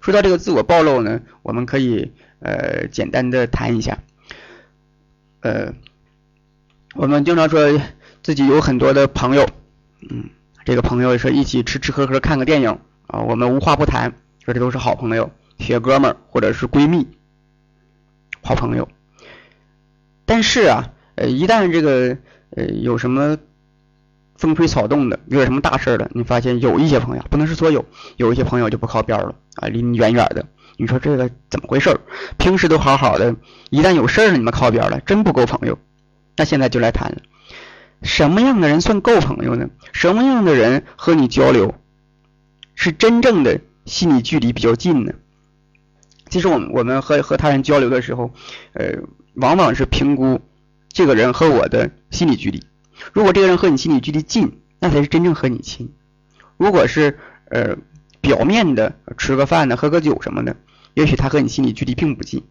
[0.00, 3.98] 说到这个自我暴露呢，我们可以呃简单的谈一下，
[5.40, 5.74] 呃，
[6.94, 7.78] 我们经常说
[8.22, 9.46] 自己有很多的朋友，
[10.08, 10.30] 嗯，
[10.64, 17.06] 这个朋友说一起吃吃喝喝看个电影啊，我们无话不谈，说这都是好朋友、铁哥们儿或者是闺蜜、
[18.42, 18.88] 好朋友，
[20.24, 20.92] 但是啊。
[21.20, 22.16] 呃，一旦这个
[22.50, 23.36] 呃有什么
[24.36, 27.84] 风吹草动的，有点什么大事儿了，你发现有一些朋友，不能是所有，
[28.16, 30.46] 有一些朋友就不靠边了啊，离你远远的。
[30.76, 31.98] 你说这个怎么回事？
[32.36, 33.34] 平时都好好的，
[33.70, 35.76] 一旦有事儿了，你们靠边了，真不够朋友。
[36.36, 37.16] 那现在就来谈了，
[38.04, 39.70] 什么样的人算够朋友呢？
[39.92, 41.74] 什么样的人和你交流
[42.76, 45.14] 是真正的心理距离比较近呢？
[46.28, 48.32] 其实我们我们和和他人交流的时候，
[48.72, 48.94] 呃，
[49.34, 50.40] 往往是评估。
[50.90, 52.64] 这个人和我的心理距离，
[53.12, 55.92] 如果这个人和你心理距离近，那才是真正和你亲。
[56.56, 57.18] 如果是
[57.50, 57.76] 呃
[58.20, 60.56] 表面的吃个饭呢，喝个酒什么的，
[60.94, 62.42] 也许他和你心理距离并不近，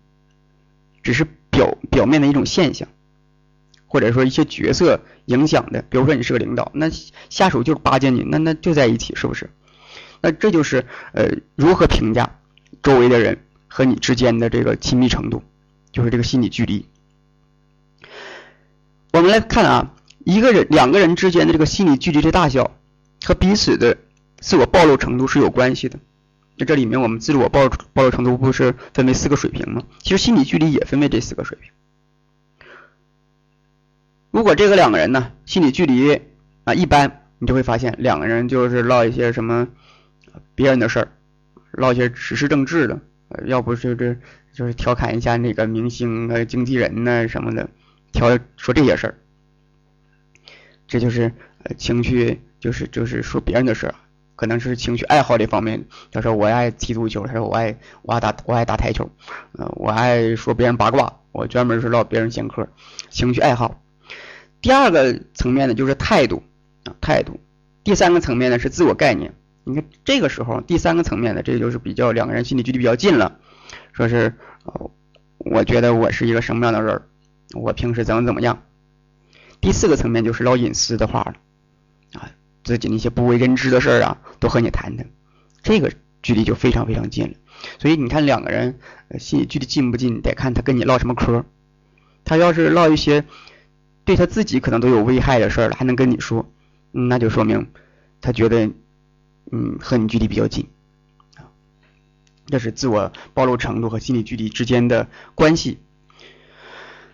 [1.03, 2.87] 只是表表面的一种现象，
[3.87, 5.83] 或者说一些角色影响的。
[5.89, 6.89] 比如说你是个领导，那
[7.29, 9.49] 下属就是巴结你，那那就在一起，是不是？
[10.21, 12.39] 那这就是呃如何评价
[12.81, 15.43] 周围的人和你之间的这个亲密程度，
[15.91, 16.85] 就是这个心理距离。
[19.13, 19.93] 我们来看啊，
[20.25, 22.77] 一个人、两个人之间的这个心理距离的大小
[23.23, 23.97] 和彼此的
[24.39, 25.99] 自我暴露程度是有关系的。
[26.55, 29.83] 那这里面我们自我暴露暴露程度不是分为四个水平吗？
[29.99, 31.71] 其实心理距离也分为这四个水平。
[34.31, 36.21] 如果这个两个人呢，心理距离
[36.63, 39.67] 啊一般，你就会发现两个人就是唠一些什么
[40.53, 41.07] 别人的事儿，
[41.71, 42.99] 唠一些时事政治的，
[43.29, 44.19] 呃要不就是
[44.53, 47.69] 就是调侃一下那个明星啊、经纪人呐什么的。
[48.13, 49.15] 调说这些事儿，
[50.87, 53.95] 这就是呃情绪，就是就是说别人的事儿，
[54.35, 55.85] 可能是情绪爱好这方面。
[56.11, 59.11] 他说我爱踢足球，他说我爱我爱打我爱打台球，
[59.51, 62.67] 呃我爱说别人八卦，我专门是唠别人闲嗑，
[63.09, 63.83] 情绪爱好。
[64.61, 66.41] 第二个层面呢就是态度
[66.85, 67.39] 啊态度，
[67.83, 69.35] 第三个层面呢是自我概念。
[69.67, 73.37] 你看这个时候第三个层面的这就是比较两个人心理距离比较近了，
[73.91, 74.91] 说是呃
[75.37, 77.01] 我觉得我是一个什么样的人。
[77.53, 78.63] 我平时怎么怎么样？
[79.61, 82.31] 第四个层面就是唠隐私的话了啊，
[82.63, 85.07] 自己那些不为人知的事儿啊，都和你谈谈，
[85.63, 87.33] 这个距离就非常非常近了。
[87.79, 88.79] 所以你看两个人
[89.17, 91.45] 心理距离近不近，得看他跟你唠什么嗑。
[92.25, 93.23] 他要是唠一些
[94.03, 96.51] 对他自己可能都有危害的事儿了，还能跟你说，
[96.91, 97.69] 那就说明
[98.19, 98.69] 他觉得
[99.51, 100.67] 嗯和你距离比较近
[101.35, 101.47] 啊。
[102.47, 105.79] 这是自我暴露程度和心理距离之间的关系。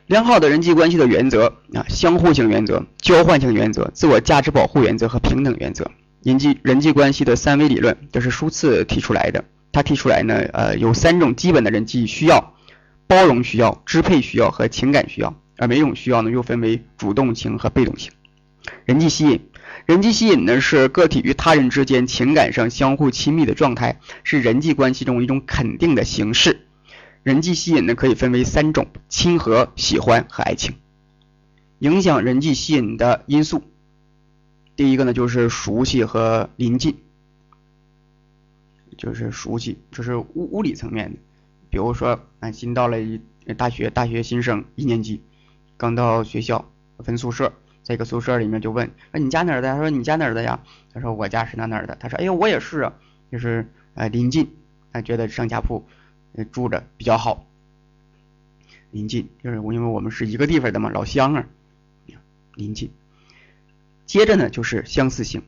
[0.05, 5.89] 良好的人际关系的原则啊，相互性原则、交换性原则、自我价值保护原则和平等原则。
[6.21, 9.45] 人际人际关系的三维理论，这是舒次提出来的。
[9.71, 12.53] 他提出来呢，呃，有三种基本的人际需要：
[13.07, 15.35] 包容需要、支配需要和情感需要。
[15.57, 18.11] 而每种需要呢，又分为主动型和被动型。
[18.85, 19.49] 人际吸引，
[19.85, 26.67] 人际吸引呢是个体与他人之间情感上相互亲密的状态，是人际关系中一种肯定的形式。
[27.21, 30.75] 人际吸引呢，可以分为三种：亲和、喜欢和爱情。
[31.79, 33.61] 影响人际吸引的因素，
[34.75, 36.95] 第一个呢就是熟悉和临近，
[38.97, 41.19] 就是熟悉，就是物物理层面的。
[41.69, 43.19] 比如说，啊，新到了一
[43.57, 45.21] 大学，大学新生一年级，
[45.75, 47.51] 刚到学校分宿舍，
[47.83, 49.71] 在一个宿舍里面就问：说你家哪儿的？
[49.73, 50.59] 他说你家哪儿的呀？
[50.93, 51.95] 他说我家是哪哪儿的？
[51.99, 52.93] 他说哎呦我也是啊，
[53.31, 54.55] 就是呃临近，
[54.91, 55.85] 他觉得上下铺。
[56.51, 57.45] 住着比较好，
[58.89, 61.45] 临近就是，因为我们是一个地方的嘛，老乡啊，
[62.55, 62.89] 临近。
[64.07, 65.43] 接着呢就是相似性，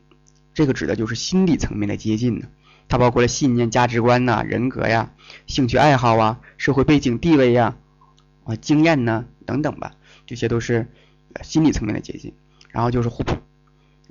[0.54, 2.48] 这个指的就是心理层面的接近呢，
[2.88, 5.12] 它包括了信念、价值观呐、人格呀、
[5.48, 7.76] 兴趣爱好啊、社会背景、地位呀、
[8.44, 9.94] 啊经验呐等等吧，
[10.28, 10.88] 这些都是
[11.44, 12.34] 心理层面的接近。
[12.70, 13.38] 然后就是互补，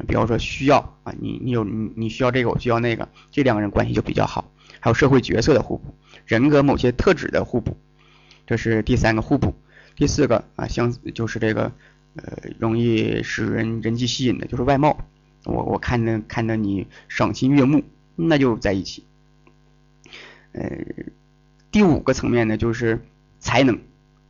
[0.07, 4.51] 比方说需要啊，你你有你你需要这个，我需要那个，这两个人关系就比较好。
[4.81, 5.95] 还有社会角色的互补。
[6.27, 7.77] 人格某些特质的互补，
[8.47, 9.55] 这是第三个互补。
[9.97, 11.73] 第四个啊，相就是这个
[12.17, 14.97] 呃，容易使人人际吸引的，就是外貌。
[15.45, 17.85] 我我看着看着你赏心悦目，
[18.17, 19.05] 那就在一起。
[20.53, 20.71] 呃，
[21.71, 23.05] 第五个层面呢，就是
[23.39, 23.79] 才能，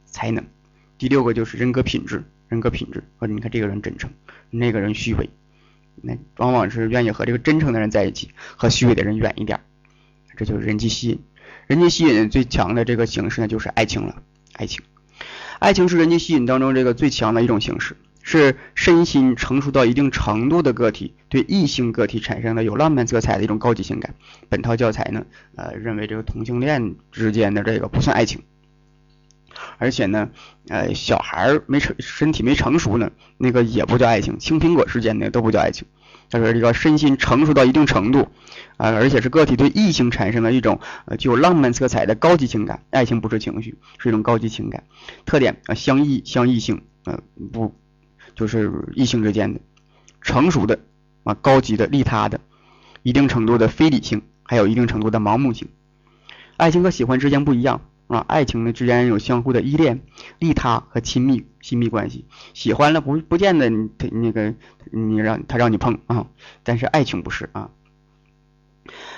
[0.07, 0.45] 才能。
[0.99, 2.25] 第六个就是人格品质，
[2.55, 3.05] 人格品质。
[3.19, 4.11] 或者你看这个人真诚，
[4.51, 5.29] 那个人虚伪，
[6.01, 9.61] 那往往是愿意和这个真诚的人在一起，和虚伪的人远一点。
[10.37, 11.21] 这就是人际吸引。
[11.67, 14.23] 人际吸引最强的这个形式呢，就是爱情了。
[14.53, 14.83] 爱情，
[15.59, 17.97] 爱情是人际吸引当中这个最强的一种形式。
[18.27, 24.15] 是身心成熟到一定程度的个体对异性个体产生的有浪漫色彩的一种高级情感。
[24.49, 25.27] 本套教材呢，
[25.57, 28.41] 呃，认为这个同性恋之间的这个不算爱情，
[29.79, 30.31] 而且呢，
[30.69, 34.39] 呃，小孩儿没成身体没成熟呢，那个也不叫爱情。
[34.39, 35.87] 青苹果之间的都不叫爱情。
[36.31, 38.29] 他说这个身心成熟到一定程度，
[38.77, 42.83] 啊，而且是个体对异性产生了一种呃具有浪漫色彩的高级情感。
[42.91, 44.85] 爱情不是情绪，是一种高级情感。
[45.27, 47.21] 特点啊，相异相异性，呃，
[47.53, 47.75] 不。
[48.35, 49.61] 就是异性之间的
[50.21, 50.81] 成熟的
[51.23, 52.41] 啊，高级的利他的，
[53.05, 55.69] 一定程度的非理性，还有一定程度的盲目性。
[56.57, 60.03] 爱情和喜欢之间不一样啊，爱情呢之间有相互的依恋、
[60.39, 62.27] 利他和亲密亲密关系。
[62.53, 64.55] 喜欢了不不见得他那个
[64.91, 66.27] 你让他让你碰啊，
[66.63, 67.71] 但是爱情不是啊。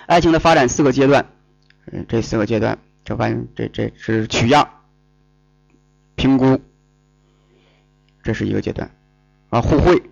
[0.06, 1.26] 爱情的发展四个阶段，
[1.90, 4.68] 嗯，这四个阶段，这完这这是取样、
[6.14, 6.60] 评估，
[8.22, 8.90] 这是一个阶段。
[9.50, 10.02] 啊，互惠，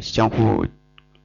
[0.00, 0.66] 相互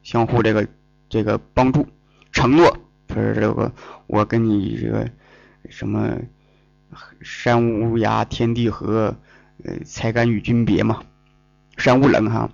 [0.02, 0.68] 相互这个
[1.10, 1.88] 这个帮助，
[2.32, 2.78] 承诺，
[3.10, 3.72] 说这个
[4.08, 5.10] 我跟你这个
[5.70, 6.18] 什么
[7.22, 9.16] 山无涯，天地合，
[9.64, 11.04] 呃，才敢与君别嘛，
[11.78, 12.50] 山无棱哈。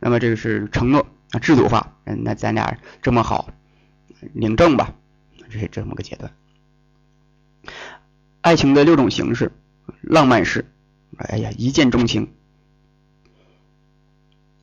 [0.00, 1.06] 那么这个是承诺，
[1.40, 3.50] 制度化，嗯，那咱俩这么好，
[4.32, 4.94] 领证吧，
[5.50, 6.32] 这是这么个阶段。
[8.40, 9.52] 爱情的六种形式，
[10.00, 10.64] 浪漫式，
[11.16, 12.32] 哎呀，一见钟情。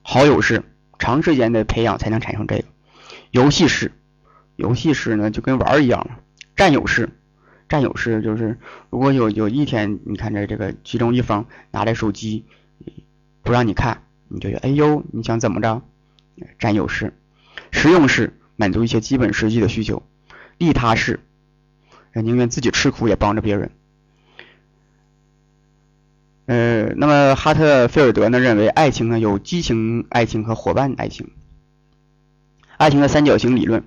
[0.02, 0.64] 好友式，
[1.00, 2.66] 长时间的培养才能产生这个
[3.32, 3.92] 游戏式。
[4.56, 6.22] 游戏式呢，就跟玩儿一样
[6.56, 7.10] 占有式，
[7.74, 8.60] 占有式就是
[8.92, 12.46] 如果有有一天，你看着这个其中一方拿着手机
[13.42, 15.82] 不让你看，你就觉得哎呦，你想怎么着？
[16.60, 17.16] 占有式，
[17.72, 20.04] 实用式，满足一些基本实际的需求。
[20.60, 21.22] 利他式，
[22.14, 23.72] 宁愿自己吃苦也帮着别人。
[26.46, 31.32] 呃，那么哈特菲尔德呢认为，爱情呢有激情爱情和伙伴爱情，
[32.78, 33.84] 爱情的三角形理论。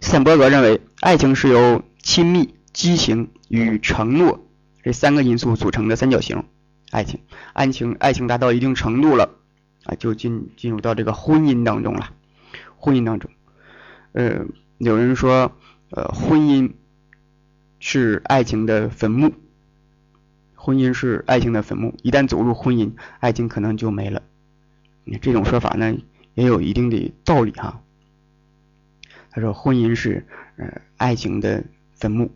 [0.00, 4.46] 斯坦伯格认为，爱情是由亲密、激情与承诺
[4.84, 6.44] 这三个因素组成的三角形。
[6.92, 7.18] 爱情，
[7.52, 9.34] 爱情，爱情达到一定程度了
[9.82, 12.14] 啊，就进进入到这个婚姻当中了。
[12.76, 13.32] 婚姻当中，
[14.12, 14.46] 呃，
[14.78, 15.50] 有人说，
[15.90, 16.70] 呃，婚姻
[17.80, 19.32] 是爱情的坟墓。
[20.54, 24.22] 婚姻是爱情的坟墓，一旦走入婚姻，爱情可能就没了。
[25.20, 25.96] 这种说法呢，
[26.34, 27.82] 也有一定的道理哈。
[29.30, 30.24] 他说，婚姻是
[30.56, 31.64] 呃爱情的
[31.96, 32.30] 坟墓。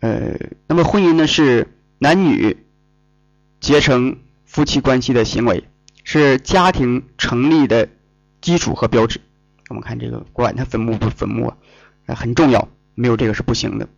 [0.00, 1.66] 呃，那么婚姻呢，是
[1.98, 2.56] 男女
[3.60, 5.64] 结成夫妻关系的行为，
[6.04, 7.88] 是家庭成立的
[8.40, 9.20] 基础和标志。
[9.68, 11.48] 我们看这个，管它坟墓不坟墓
[12.06, 13.88] 啊，很重要，没有这个是不行的。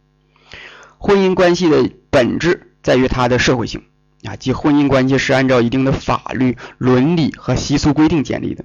[0.98, 3.82] 婚姻关系的本质在于它的社会性
[4.24, 8.64] 啊，即婚姻关系是按照一定的法律、伦理和习俗规定建立的。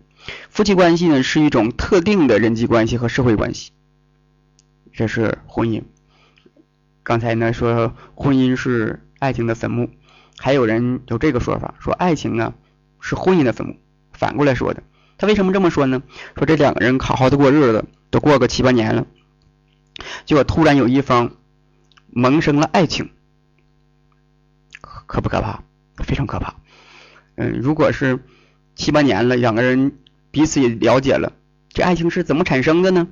[0.50, 3.72] 夫妻关系呢是一种特定的人际关系和社会关系，
[4.94, 5.84] 这是婚姻。
[7.06, 9.90] 刚才呢说婚姻是爱情的坟墓，
[10.38, 12.54] 还有人有这个说法，说爱情呢
[13.00, 13.78] 是婚姻的坟墓，
[14.12, 14.84] 反过来说的。
[15.18, 16.04] 他为什么这么说呢？
[16.36, 19.08] 说这两个人好好的过日子，都过个七八年了，
[20.26, 21.32] 结果突然有一方。
[22.18, 23.10] 萌生了爱情，
[24.80, 25.64] 可不可怕？
[25.98, 26.56] 非常可怕。
[27.36, 28.24] 嗯，如果是
[28.74, 29.98] 七八年了，两个人
[30.32, 31.34] 彼此也了解了，
[31.68, 33.10] 这爱情是怎么产生的呢？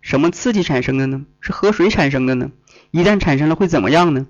[0.00, 1.26] 什么刺激产生的呢？
[1.40, 2.52] 是和谁产生的呢？
[2.94, 4.28] 一旦产生了会怎么样呢？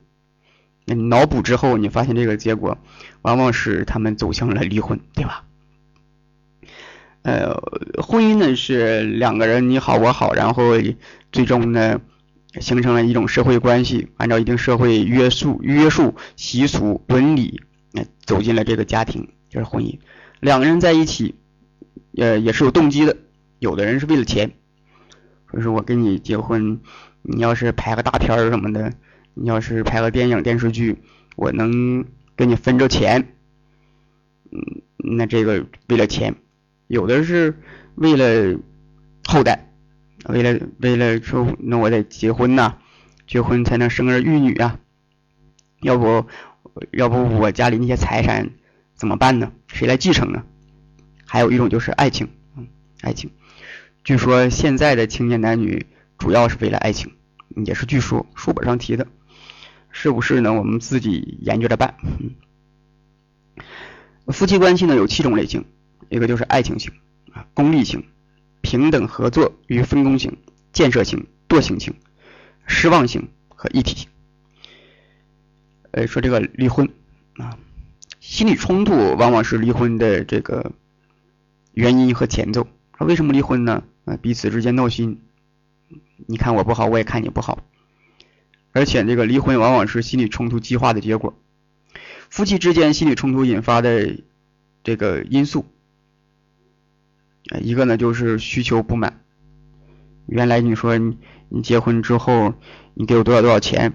[0.87, 2.79] 那脑补之后，你发现这个结果
[3.21, 5.45] 往往是他们走向了离婚，对吧？
[7.21, 7.61] 呃，
[8.03, 10.73] 婚姻呢是两个人你好我好，然后
[11.31, 12.01] 最终呢。
[12.61, 17.61] 形成了一种社会关系，按照一定社会约束、约束、习俗、伦理，
[18.25, 19.99] 走进了这个家庭，就是婚姻。
[20.39, 21.35] 两个人在一起，
[22.17, 23.17] 呃，也是有动机的。
[23.59, 24.53] 有的人是为了钱，
[25.51, 26.81] 说是我跟你结婚，
[27.27, 28.93] 你要是拍个大片儿什么的，
[29.33, 30.99] 你要是拍个电影电视剧，
[31.37, 32.05] 我能
[32.37, 33.33] 跟你分着钱。
[34.53, 36.35] 嗯，那这个为了钱，
[36.87, 37.59] 有的是
[37.95, 38.61] 为了
[39.25, 39.71] 后代。
[40.27, 42.79] 为了为了说，那我得结婚呐，
[43.27, 44.79] 结婚才能生儿育女啊，
[45.83, 46.27] 要不
[46.93, 48.51] 要不我家里那些财产
[48.95, 49.53] 怎么办呢？
[49.67, 50.43] 谁来继承呢？
[51.27, 52.69] 还有一种就是爱情，嗯，
[53.03, 53.31] 爱情。
[54.03, 55.85] 据说现在的青年男女
[56.19, 57.13] 主要是为了爱情，
[57.67, 59.07] 也是据说书本上提的，
[59.91, 60.53] 是不是呢？
[60.53, 61.97] 我们自己研究着办。
[62.21, 62.31] 嗯
[64.29, 65.67] 夫妻关系呢有七种类型，
[66.09, 66.91] 一个就是爱情型
[67.35, 68.03] 啊，功利型、
[68.63, 70.39] 平等合作与分工型、
[70.73, 71.95] 建设型、惰性型、
[72.67, 74.09] 失望型和一体型。
[75.91, 76.89] 呃，说这个离婚
[77.37, 77.59] 啊，
[78.19, 80.73] 心理冲突往往是离婚的这个
[81.75, 82.67] 原因和前奏。
[82.97, 83.83] 说为什么离婚呢？
[84.07, 85.21] 啊，彼此之间闹心，
[86.27, 87.65] 你看我不好，我也看你不好，
[88.73, 91.39] 而且这个离婚往往是心理冲突激化的结果。
[92.31, 94.19] 夫妻之间心理冲突引发的
[94.83, 95.67] 这个因素，
[97.61, 99.21] 一个呢就是需求不满。
[100.27, 102.55] 原来你说你你结婚之后
[102.95, 103.93] 你给我多少多少钱，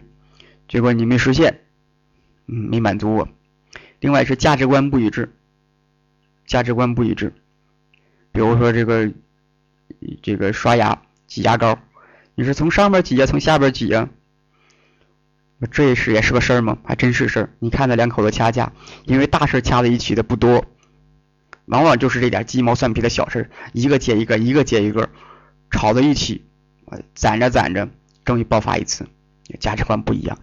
[0.68, 1.62] 结果你没实现，
[2.48, 3.30] 嗯，没满足我。
[4.00, 5.34] 另外是价值观不一致，
[6.46, 7.34] 价值观不一致。
[8.32, 9.12] 比如说这个。
[10.22, 11.78] 这个刷牙挤牙膏，
[12.40, 14.08] 你是从上边挤呀，从下边挤呀？
[15.72, 16.78] 这也是也是个事儿吗？
[16.86, 17.50] 还真是事儿。
[17.60, 18.72] 你看那两口子掐架，
[19.04, 20.64] 因为大事掐在一起的不多，
[21.66, 25.10] 往往就是这点鸡毛蒜皮的小事，一个接一个，一个接一个，
[25.70, 26.46] 吵在一起，
[27.14, 27.90] 攒着攒着，
[28.24, 29.06] 终于爆发一次，
[29.60, 30.40] 价值观不一样。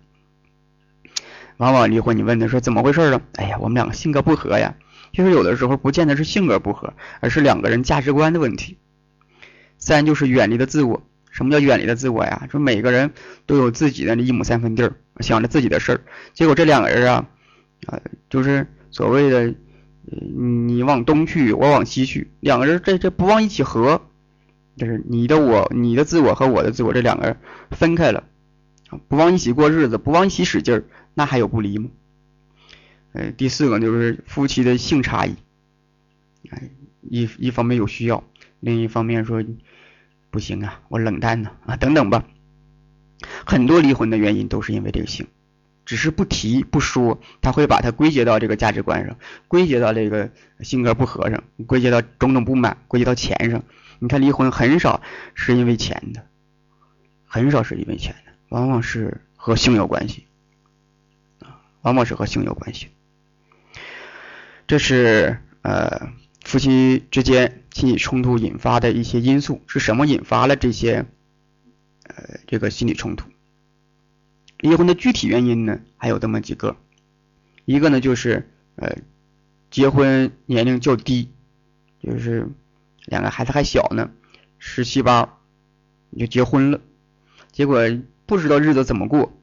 [1.57, 3.23] 往往离婚，你问他说怎么回事啊？
[3.37, 4.75] 哎呀，我们两个性格不合呀。
[5.15, 8.77] 其实有的时候不见得是性格不合，而是两个人价值观的问题。
[9.79, 11.03] 三就是远离的自我。
[11.37, 12.49] 什么叫远离了自我呀？
[12.51, 13.13] 说每个人
[13.45, 16.01] 都有自己的那一亩三分地儿，想着自己的事儿。
[16.33, 17.29] 结果这两个人啊，
[17.85, 19.55] 啊，就是所谓的
[20.07, 24.01] 你往东去，我往西去，两个人这这不往一起合，
[24.79, 27.37] 就是你的我，你的自我和我的自我这两个人
[27.71, 28.25] 分开了，
[29.07, 31.91] 不往一起过日子，不往一起使劲儿，那还有不离吗？
[33.13, 35.35] 呃，第四个就是夫妻的性差异，
[36.49, 36.71] 哎，
[37.03, 38.25] 一一方面有需要。
[38.61, 39.45] 另一方面说，
[40.37, 42.23] 不行啊，我冷淡呢啊，等等吧。
[43.47, 45.27] 很多离婚的原因都是因为这个性，
[45.87, 49.17] 只是不提不说，他会把它归结到这个价值观上，
[49.49, 50.31] 归结到这个
[50.61, 53.63] 性格不合上，归结到种种不满，归结到钱上。
[53.99, 55.01] 你看离婚很少
[55.33, 56.27] 是因为钱的，
[57.25, 60.27] 很少是因为钱的，往往是和性有关系
[61.41, 62.89] 啊，往往是和性有关系。
[64.67, 66.11] 这是呃。
[66.47, 71.05] 夫妻之间心理冲突引发的一些因素是什么引发了这些
[72.05, 73.29] 呃这个心理冲突？
[74.59, 76.77] 离婚的具体原因呢还有这么几个，
[77.65, 78.97] 一个呢就是呃
[79.73, 81.31] 结婚年龄较低，
[82.01, 82.49] 就是
[83.07, 84.13] 两个孩子还小呢，
[84.61, 85.41] 十七八
[86.17, 86.81] 就结婚了，
[87.51, 87.81] 结果
[88.25, 89.37] 不知道日子怎么过，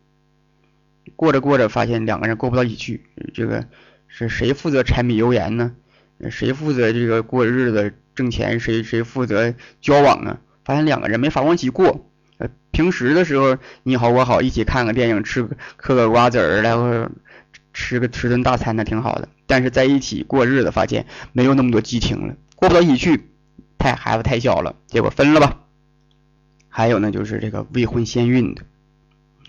[1.17, 3.67] 过着过着发现两个人过不到一起去，这个
[4.07, 5.75] 是谁负责柴米油盐呢？
[6.29, 8.59] 谁负责这个过日子挣钱？
[8.59, 10.39] 谁谁负责交往啊？
[10.63, 12.09] 发现两个人没法往一起过。
[12.37, 15.47] 呃，平时的时候你好我好，一起看个电影，吃
[15.77, 17.11] 嗑个瓜子儿，然后
[17.73, 19.29] 吃个吃顿大餐，那挺好的。
[19.45, 23.29] 但是在一起过日子，发现没有那么多激情了，过不到一起去，
[23.77, 25.59] 太孩子太小了，结果分了吧。
[26.69, 28.63] 还有呢，就是这个未婚先孕的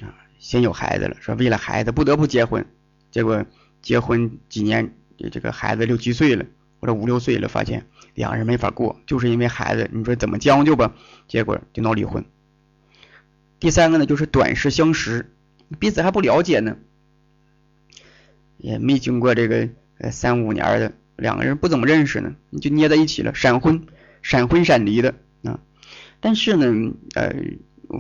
[0.02, 2.66] 啊，先有孩子了，说为了孩子不得不结婚，
[3.10, 3.46] 结果
[3.80, 4.92] 结婚几年，
[5.32, 6.44] 这个孩子六七岁了。
[6.84, 10.92] 或者五六岁了，发现两个人没法过，就是因为孩子，你说怎么将就吧？
[11.26, 12.22] 结果就闹离婚。
[13.58, 15.32] 第三个呢，就是短视相识，
[15.78, 16.76] 彼此还不了解呢，
[18.58, 23.86] 也没经过这个呃三五年的，两个人不怎么认识呢，你就捏在一起了，闪婚，
[24.20, 25.60] 闪婚闪离的啊。
[26.20, 27.34] 但是呢，呃，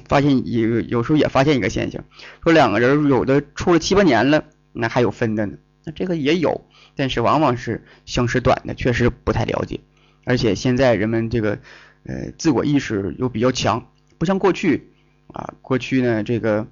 [0.06, 2.04] 发现有有时候也发现一个现象，
[2.42, 6.66] 说两个人有的处了七八年了，那还有分的呢，那这个也有。
[6.96, 9.80] 但是往往是相识短的，确实不太了解，
[10.24, 11.58] 而且现在人们这个
[12.04, 14.90] 呃自我意识又比较强，不像过去
[15.28, 16.66] 啊，过去呢这个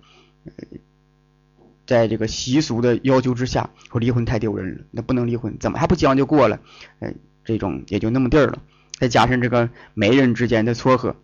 [0.44, 0.52] 呃
[1.86, 6.60] 在这个习俗的要求之下，说离婚太丢人了，那不能离婚，怎么还不将就过了？
[7.00, 7.12] 呃，
[7.44, 8.62] 这种也就那么地儿了，
[8.98, 11.16] 再加上这个媒人之间的撮合，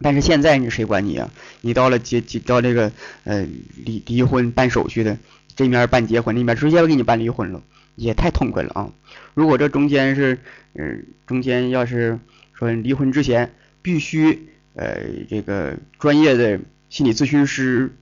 [0.00, 1.30] 但是现在你谁管你啊？
[1.62, 2.92] 你到了结结到这个
[3.24, 3.46] 呃
[3.76, 5.16] 离离婚办手续的
[5.56, 7.62] 这面办结婚，那面直接给你办离婚了。
[8.02, 8.92] 也太痛快了啊！
[9.34, 10.38] 如果这中间是，
[10.74, 12.18] 嗯，中间要是
[12.52, 16.58] 说离婚之前必须呃这个专业的
[16.90, 17.94] 心理咨询师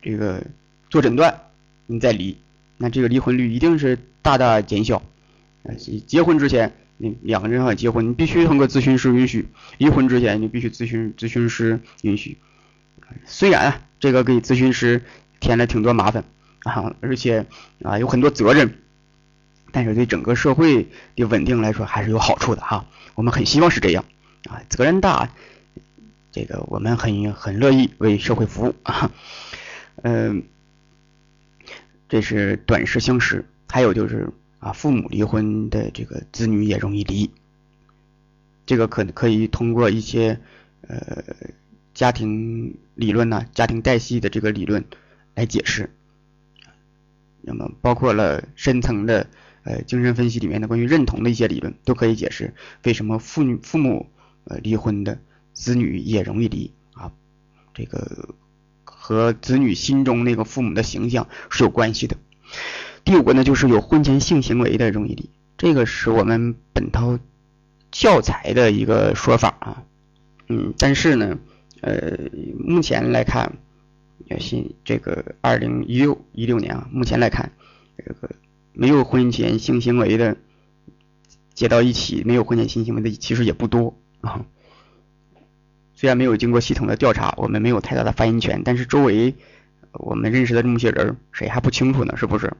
[0.00, 0.46] 这个
[0.90, 1.40] 做诊断，
[1.86, 2.38] 你再离，
[2.76, 5.02] 那这个离婚率一定是大大减小。
[5.64, 9.42] 呃，结婚之前你两个人要结婚，你必须通过咨询师允许；
[9.78, 12.38] 离婚之前你必须咨询咨询师允许。
[13.26, 15.02] 虽然啊，这个给咨询师
[15.40, 16.24] 添了挺多麻烦。
[16.64, 17.46] 啊，而且
[17.82, 18.78] 啊有很多责任，
[19.72, 22.86] 但是对整个社会的稳定来说还是有好处的哈。
[23.14, 24.04] 我们很希望是这样
[24.48, 25.28] 啊，责任大，
[26.32, 29.10] 这个我们很很乐意为社会服务啊。
[30.02, 30.44] 嗯，
[32.08, 37.30] 这是短时相识，还有就是啊，父母离婚的这个子女也容易离，
[38.66, 40.38] 这个可可以通过一些
[40.86, 41.24] 呃
[41.94, 44.84] 家庭理论呢，家庭代系的这个理论
[45.34, 45.90] 来解释。
[47.40, 49.26] 那么包括了深层的
[49.64, 52.54] 呃精神分析里面的关于认同的一些理论，都可以解释
[52.84, 54.10] 为什么父女父母
[54.44, 55.18] 呃离婚的
[55.52, 57.12] 子女也容易离啊，
[57.74, 58.34] 这个。
[58.84, 62.18] 和子女心中那个父母的形象是有关系的。
[63.04, 67.18] 第五个呢，就是有婚前性行为的容易离，这个是我们本套
[67.90, 69.84] 教材的一个说法啊。
[70.48, 71.38] 嗯，但是呢，
[71.80, 72.18] 呃，
[72.58, 73.56] 目前来看，
[74.38, 77.50] 新这个二零一六一六年啊，目前来看，
[77.96, 78.28] 这个
[78.80, 80.36] 没有婚前性行为的
[81.52, 84.46] 接到一起，没有婚前性行为的其实也不多啊。
[85.96, 89.34] 虽然没有经过系统的调查，我们没有太大的发言权，但是周围
[89.90, 92.16] 我们认识的这么些人，谁还不清楚呢？
[92.16, 92.56] 是不是？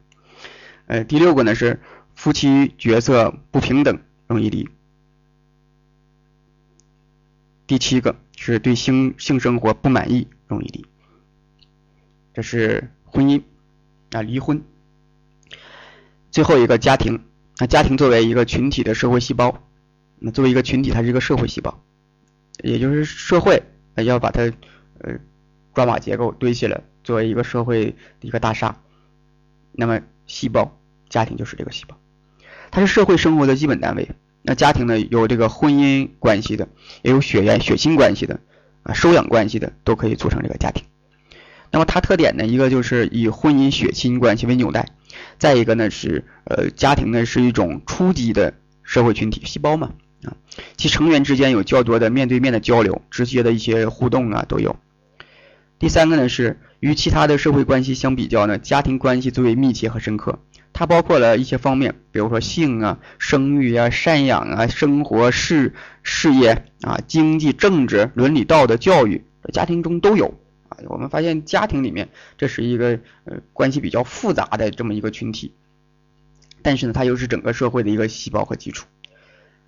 [0.86, 1.78] 呃，第六个呢是
[2.16, 4.68] 夫妻角色不平等容易离。
[7.68, 10.84] 第七个是对性性生活不满意容易离。
[12.34, 13.40] 这是婚姻
[14.10, 14.60] 啊，离婚。
[16.30, 17.24] 最后一个家庭，
[17.58, 19.62] 那家庭作为一个群体的社会细胞，
[20.18, 21.82] 那作为一个群体，它是一个社会细胞。
[22.62, 23.62] 也就是社会
[23.96, 24.42] 要把它
[25.00, 25.14] 呃
[25.74, 28.80] 砖瓦结构堆起来，作为一个社会一个大厦。
[29.72, 30.76] 那么细胞
[31.08, 31.96] 家庭就是这个细胞，
[32.70, 34.08] 它是社会生活的基本单位。
[34.42, 36.68] 那家庭呢，有这个婚姻关系的，
[37.02, 38.40] 也有血缘血亲关系的
[38.82, 40.84] 啊，收养关系的都可以组成这个家庭。
[41.70, 44.88] 那么它特点呢，一个就是以婚姻血亲关系为纽带，
[45.38, 49.92] 再一个呢是呃家庭呢是一种初级的社会群体细胞嘛。
[50.24, 50.34] 啊，
[50.76, 54.74] 其成员之间有较多的面对面的交流，直接的一些互动啊都有。
[55.78, 60.40] 第三个呢是与其他的社会关系相比较呢，家庭关系最为密切和深刻。
[60.72, 65.72] 它包括了一些方面，比如说性啊、生育啊、赡养啊、生活、事
[66.02, 70.34] 事业啊、经济、政治、伦理、道德、教育，家庭中都有
[70.68, 70.78] 啊。
[70.86, 75.54] 我们发现家庭里面这是一个呃关系比较复杂的这么一个群体，
[76.62, 78.86] 但是呢，它又是整个社会的一个细胞和基础。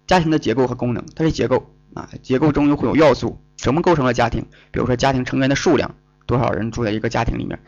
[0.06, 4.44] 家庭的结构和功能，它是结构啊，结构中又会有要素，什么构成了家庭？
[4.72, 5.94] 比如说家庭成员的数量，
[6.26, 7.60] 多少人住在一个家庭里面，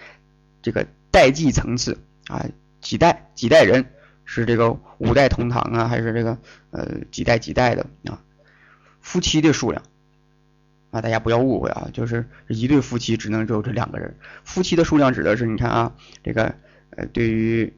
[0.61, 2.45] 这个代际层次啊，
[2.81, 3.87] 几代几代人，
[4.25, 6.37] 是这个五代同堂啊，还是这个
[6.71, 8.21] 呃几代几代的啊？
[9.01, 9.83] 夫妻的数量
[10.93, 14.15] 啊，大家不要误会啊，就是一对夫妻只能只有这两个人，
[14.45, 16.55] 夫妻的数量指的是你看啊，这个
[16.91, 17.73] 呃对于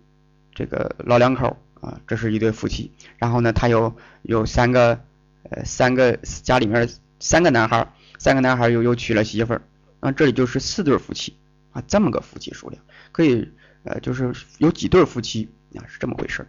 [0.54, 1.56] 这个老两口。
[1.84, 4.98] 啊，这是一对夫妻，然后呢，他有有三个，
[5.50, 6.88] 呃，三个家里面
[7.20, 9.60] 三个男孩，三个男孩又又娶了媳妇儿，
[10.00, 11.36] 那这里就是四对夫妻
[11.72, 13.50] 啊，这么个夫妻数量，可以
[13.82, 16.48] 呃，就是有几对夫妻啊，是这么回事。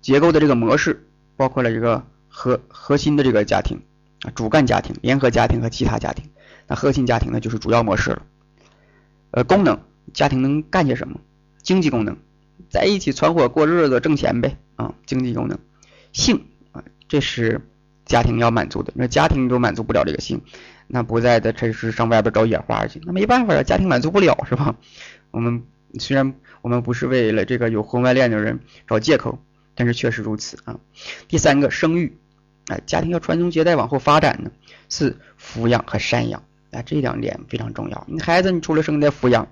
[0.00, 1.06] 结构的这个模式
[1.36, 3.80] 包括了一个核核心的这个家庭
[4.22, 6.30] 啊，主干家庭、联合家庭和其他家庭，
[6.66, 8.22] 那核心家庭呢就是主要模式了。
[9.30, 9.80] 呃，功能
[10.12, 11.20] 家庭能干些什么？
[11.62, 12.16] 经济功能。
[12.70, 15.58] 在一起传伙过日子挣钱呗啊，经济功能，
[16.12, 17.60] 性啊，这是
[18.04, 18.92] 家庭要满足的。
[18.96, 20.42] 那家庭都满足不了这个性，
[20.86, 24.74] 那不在的这是上外边找野花去，那没办法啊，家庭满足不了是吧？
[25.30, 25.62] 我们
[25.98, 29.38] 虽然我们不是为了这个有婚外恋的人找借口，
[29.74, 30.80] 但是确实如此啊。
[31.28, 32.18] 第三个生育，
[32.68, 34.50] 哎，家庭要传宗接代往后发展呢，
[34.88, 38.06] 是抚养和赡养啊，这两点非常重要。
[38.08, 39.48] 你孩子你除了生得抚养，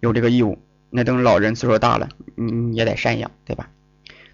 [0.00, 0.58] 有这个义务。
[0.94, 3.70] 那等老人岁数大了，你你也得赡养，对吧？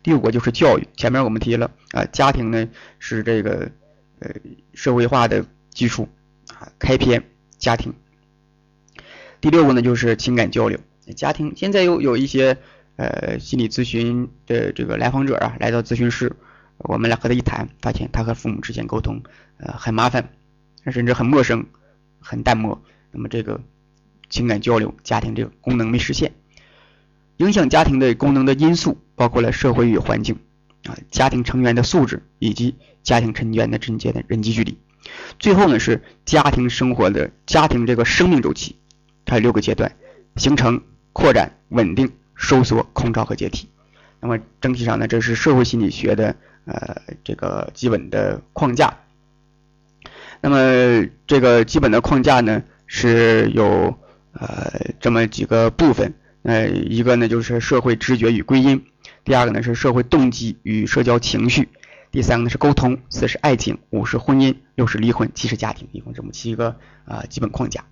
[0.03, 3.71] 第五个就是教育，前面我们提了啊，家庭呢是这个
[4.19, 4.31] 呃
[4.75, 6.09] 社会化的基础
[6.53, 7.23] 啊，开篇
[7.59, 7.95] 家庭。
[9.41, 10.81] 第六个呢就是情感交流，
[11.15, 12.59] 家庭现在有有一些
[12.97, 16.33] 呃心理咨询的这个来访者啊来到咨询室，
[16.79, 19.23] 我们俩和他一谈，发现他和父母之间沟通
[19.59, 20.31] 呃很麻烦，
[20.87, 21.67] 甚至很陌生，
[22.21, 22.83] 很淡漠。
[23.11, 23.61] 那么这个
[24.31, 26.33] 情感交流，家庭这个功能没实现。
[27.39, 30.39] 影响家庭的功能的因素包括了社会与环境
[30.85, 34.77] 啊，家庭成员的素质以及家庭成员的之间的人际距离。
[35.39, 38.77] 最后呢是家庭生活的家庭这个生命周期，
[39.25, 39.95] 它有六个阶段：
[40.37, 43.69] 形成、扩展、稳定、收缩、空巢和解体。
[44.21, 46.35] 那么整体上呢，这是社会心理学的
[46.69, 48.97] 呃这个基本的框架。
[50.41, 53.99] 那么这个基本的框架呢是有
[54.33, 56.15] 呃这么几个部分。
[56.45, 58.87] 呃，一个呢就是社会知觉与归因，
[59.25, 61.69] 第二个呢是社会动机与社交情绪，
[62.13, 67.85] 第三个呢是沟通，四是爱情，五是婚姻，六是离婚，七是家庭，一共这么七个啊基本框架。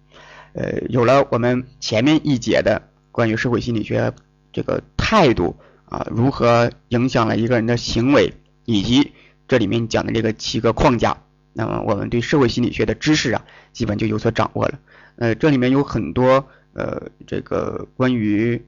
[0.54, 4.14] 呃，有了我们前面一节的关于社会心理学
[4.52, 8.32] 这个态度啊，如何影响了一个人的行为，
[8.66, 9.12] 以及
[9.48, 11.16] 这里面讲的这个七个框架，
[11.54, 13.42] 那么我们对社会心理学的知识啊，
[13.72, 14.78] 基本就有所掌握了。
[15.16, 18.62] 呃，这里面有很多呃这个关于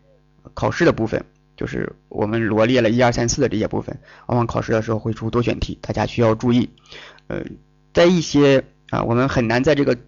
[0.55, 1.23] 考试的部分，
[1.55, 6.71] 就是我们罗列了一二三四的这些部分，往往考试的时候会出多选题，大家需要注意。
[7.27, 7.45] 呃，
[7.93, 9.99] 在一些啊，我们很难在这个。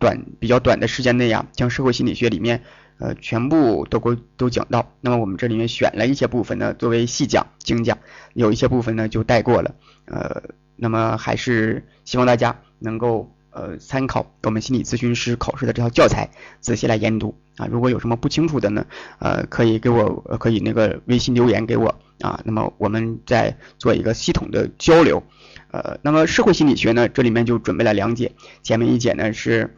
[0.00, 2.62] 短比较短的时间内啊，将社会心理学里面
[2.98, 4.92] 呃全部都都都讲到。
[5.00, 7.98] 那么我们这里面选了一些部分呢，作为细讲精讲，
[8.34, 9.74] 有一些部分呢就带过了。
[10.06, 10.42] 呃，
[10.76, 16.28] 那么还是希望大家能够呃参考我们心理咨询师考试的这套教材，
[16.60, 17.66] 仔细来研读啊。
[17.70, 18.86] 如果有什么不清楚的呢，
[19.18, 22.40] 呃，可以给我可以那个微信留言给我啊。
[22.44, 25.22] 那么我们再做一个系统的交流。
[25.70, 28.32] 呃，那么社会心理学呢，这里面就准备了两节，
[28.62, 29.76] 前面一节呢是。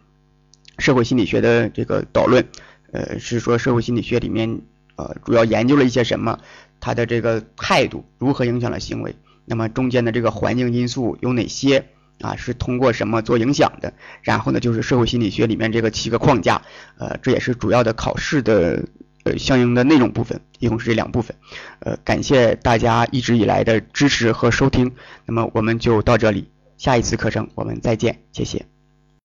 [0.79, 2.47] 社会心理学的这个导论，
[2.93, 4.61] 呃，是说社会心理学里面，
[4.97, 6.39] 呃，主要研究了一些什么，
[6.81, 9.15] 他的这个态度如何影响了行为，
[9.45, 11.87] 那么中间的这个环境因素有哪些
[12.21, 12.37] 啊？
[12.37, 13.93] 是通过什么做影响的？
[14.23, 16.63] 然后呢，就是社会心理学里面这个七个框架，
[16.99, 18.85] 呃，这也是主要的考试的
[19.25, 21.37] 呃相应的内容部分，一共是这两部分。
[21.79, 24.93] 呃，感谢大家一直以来的支持和收听，
[25.27, 28.80] 那么我们就到这里，下一次课程我们再见，谢谢。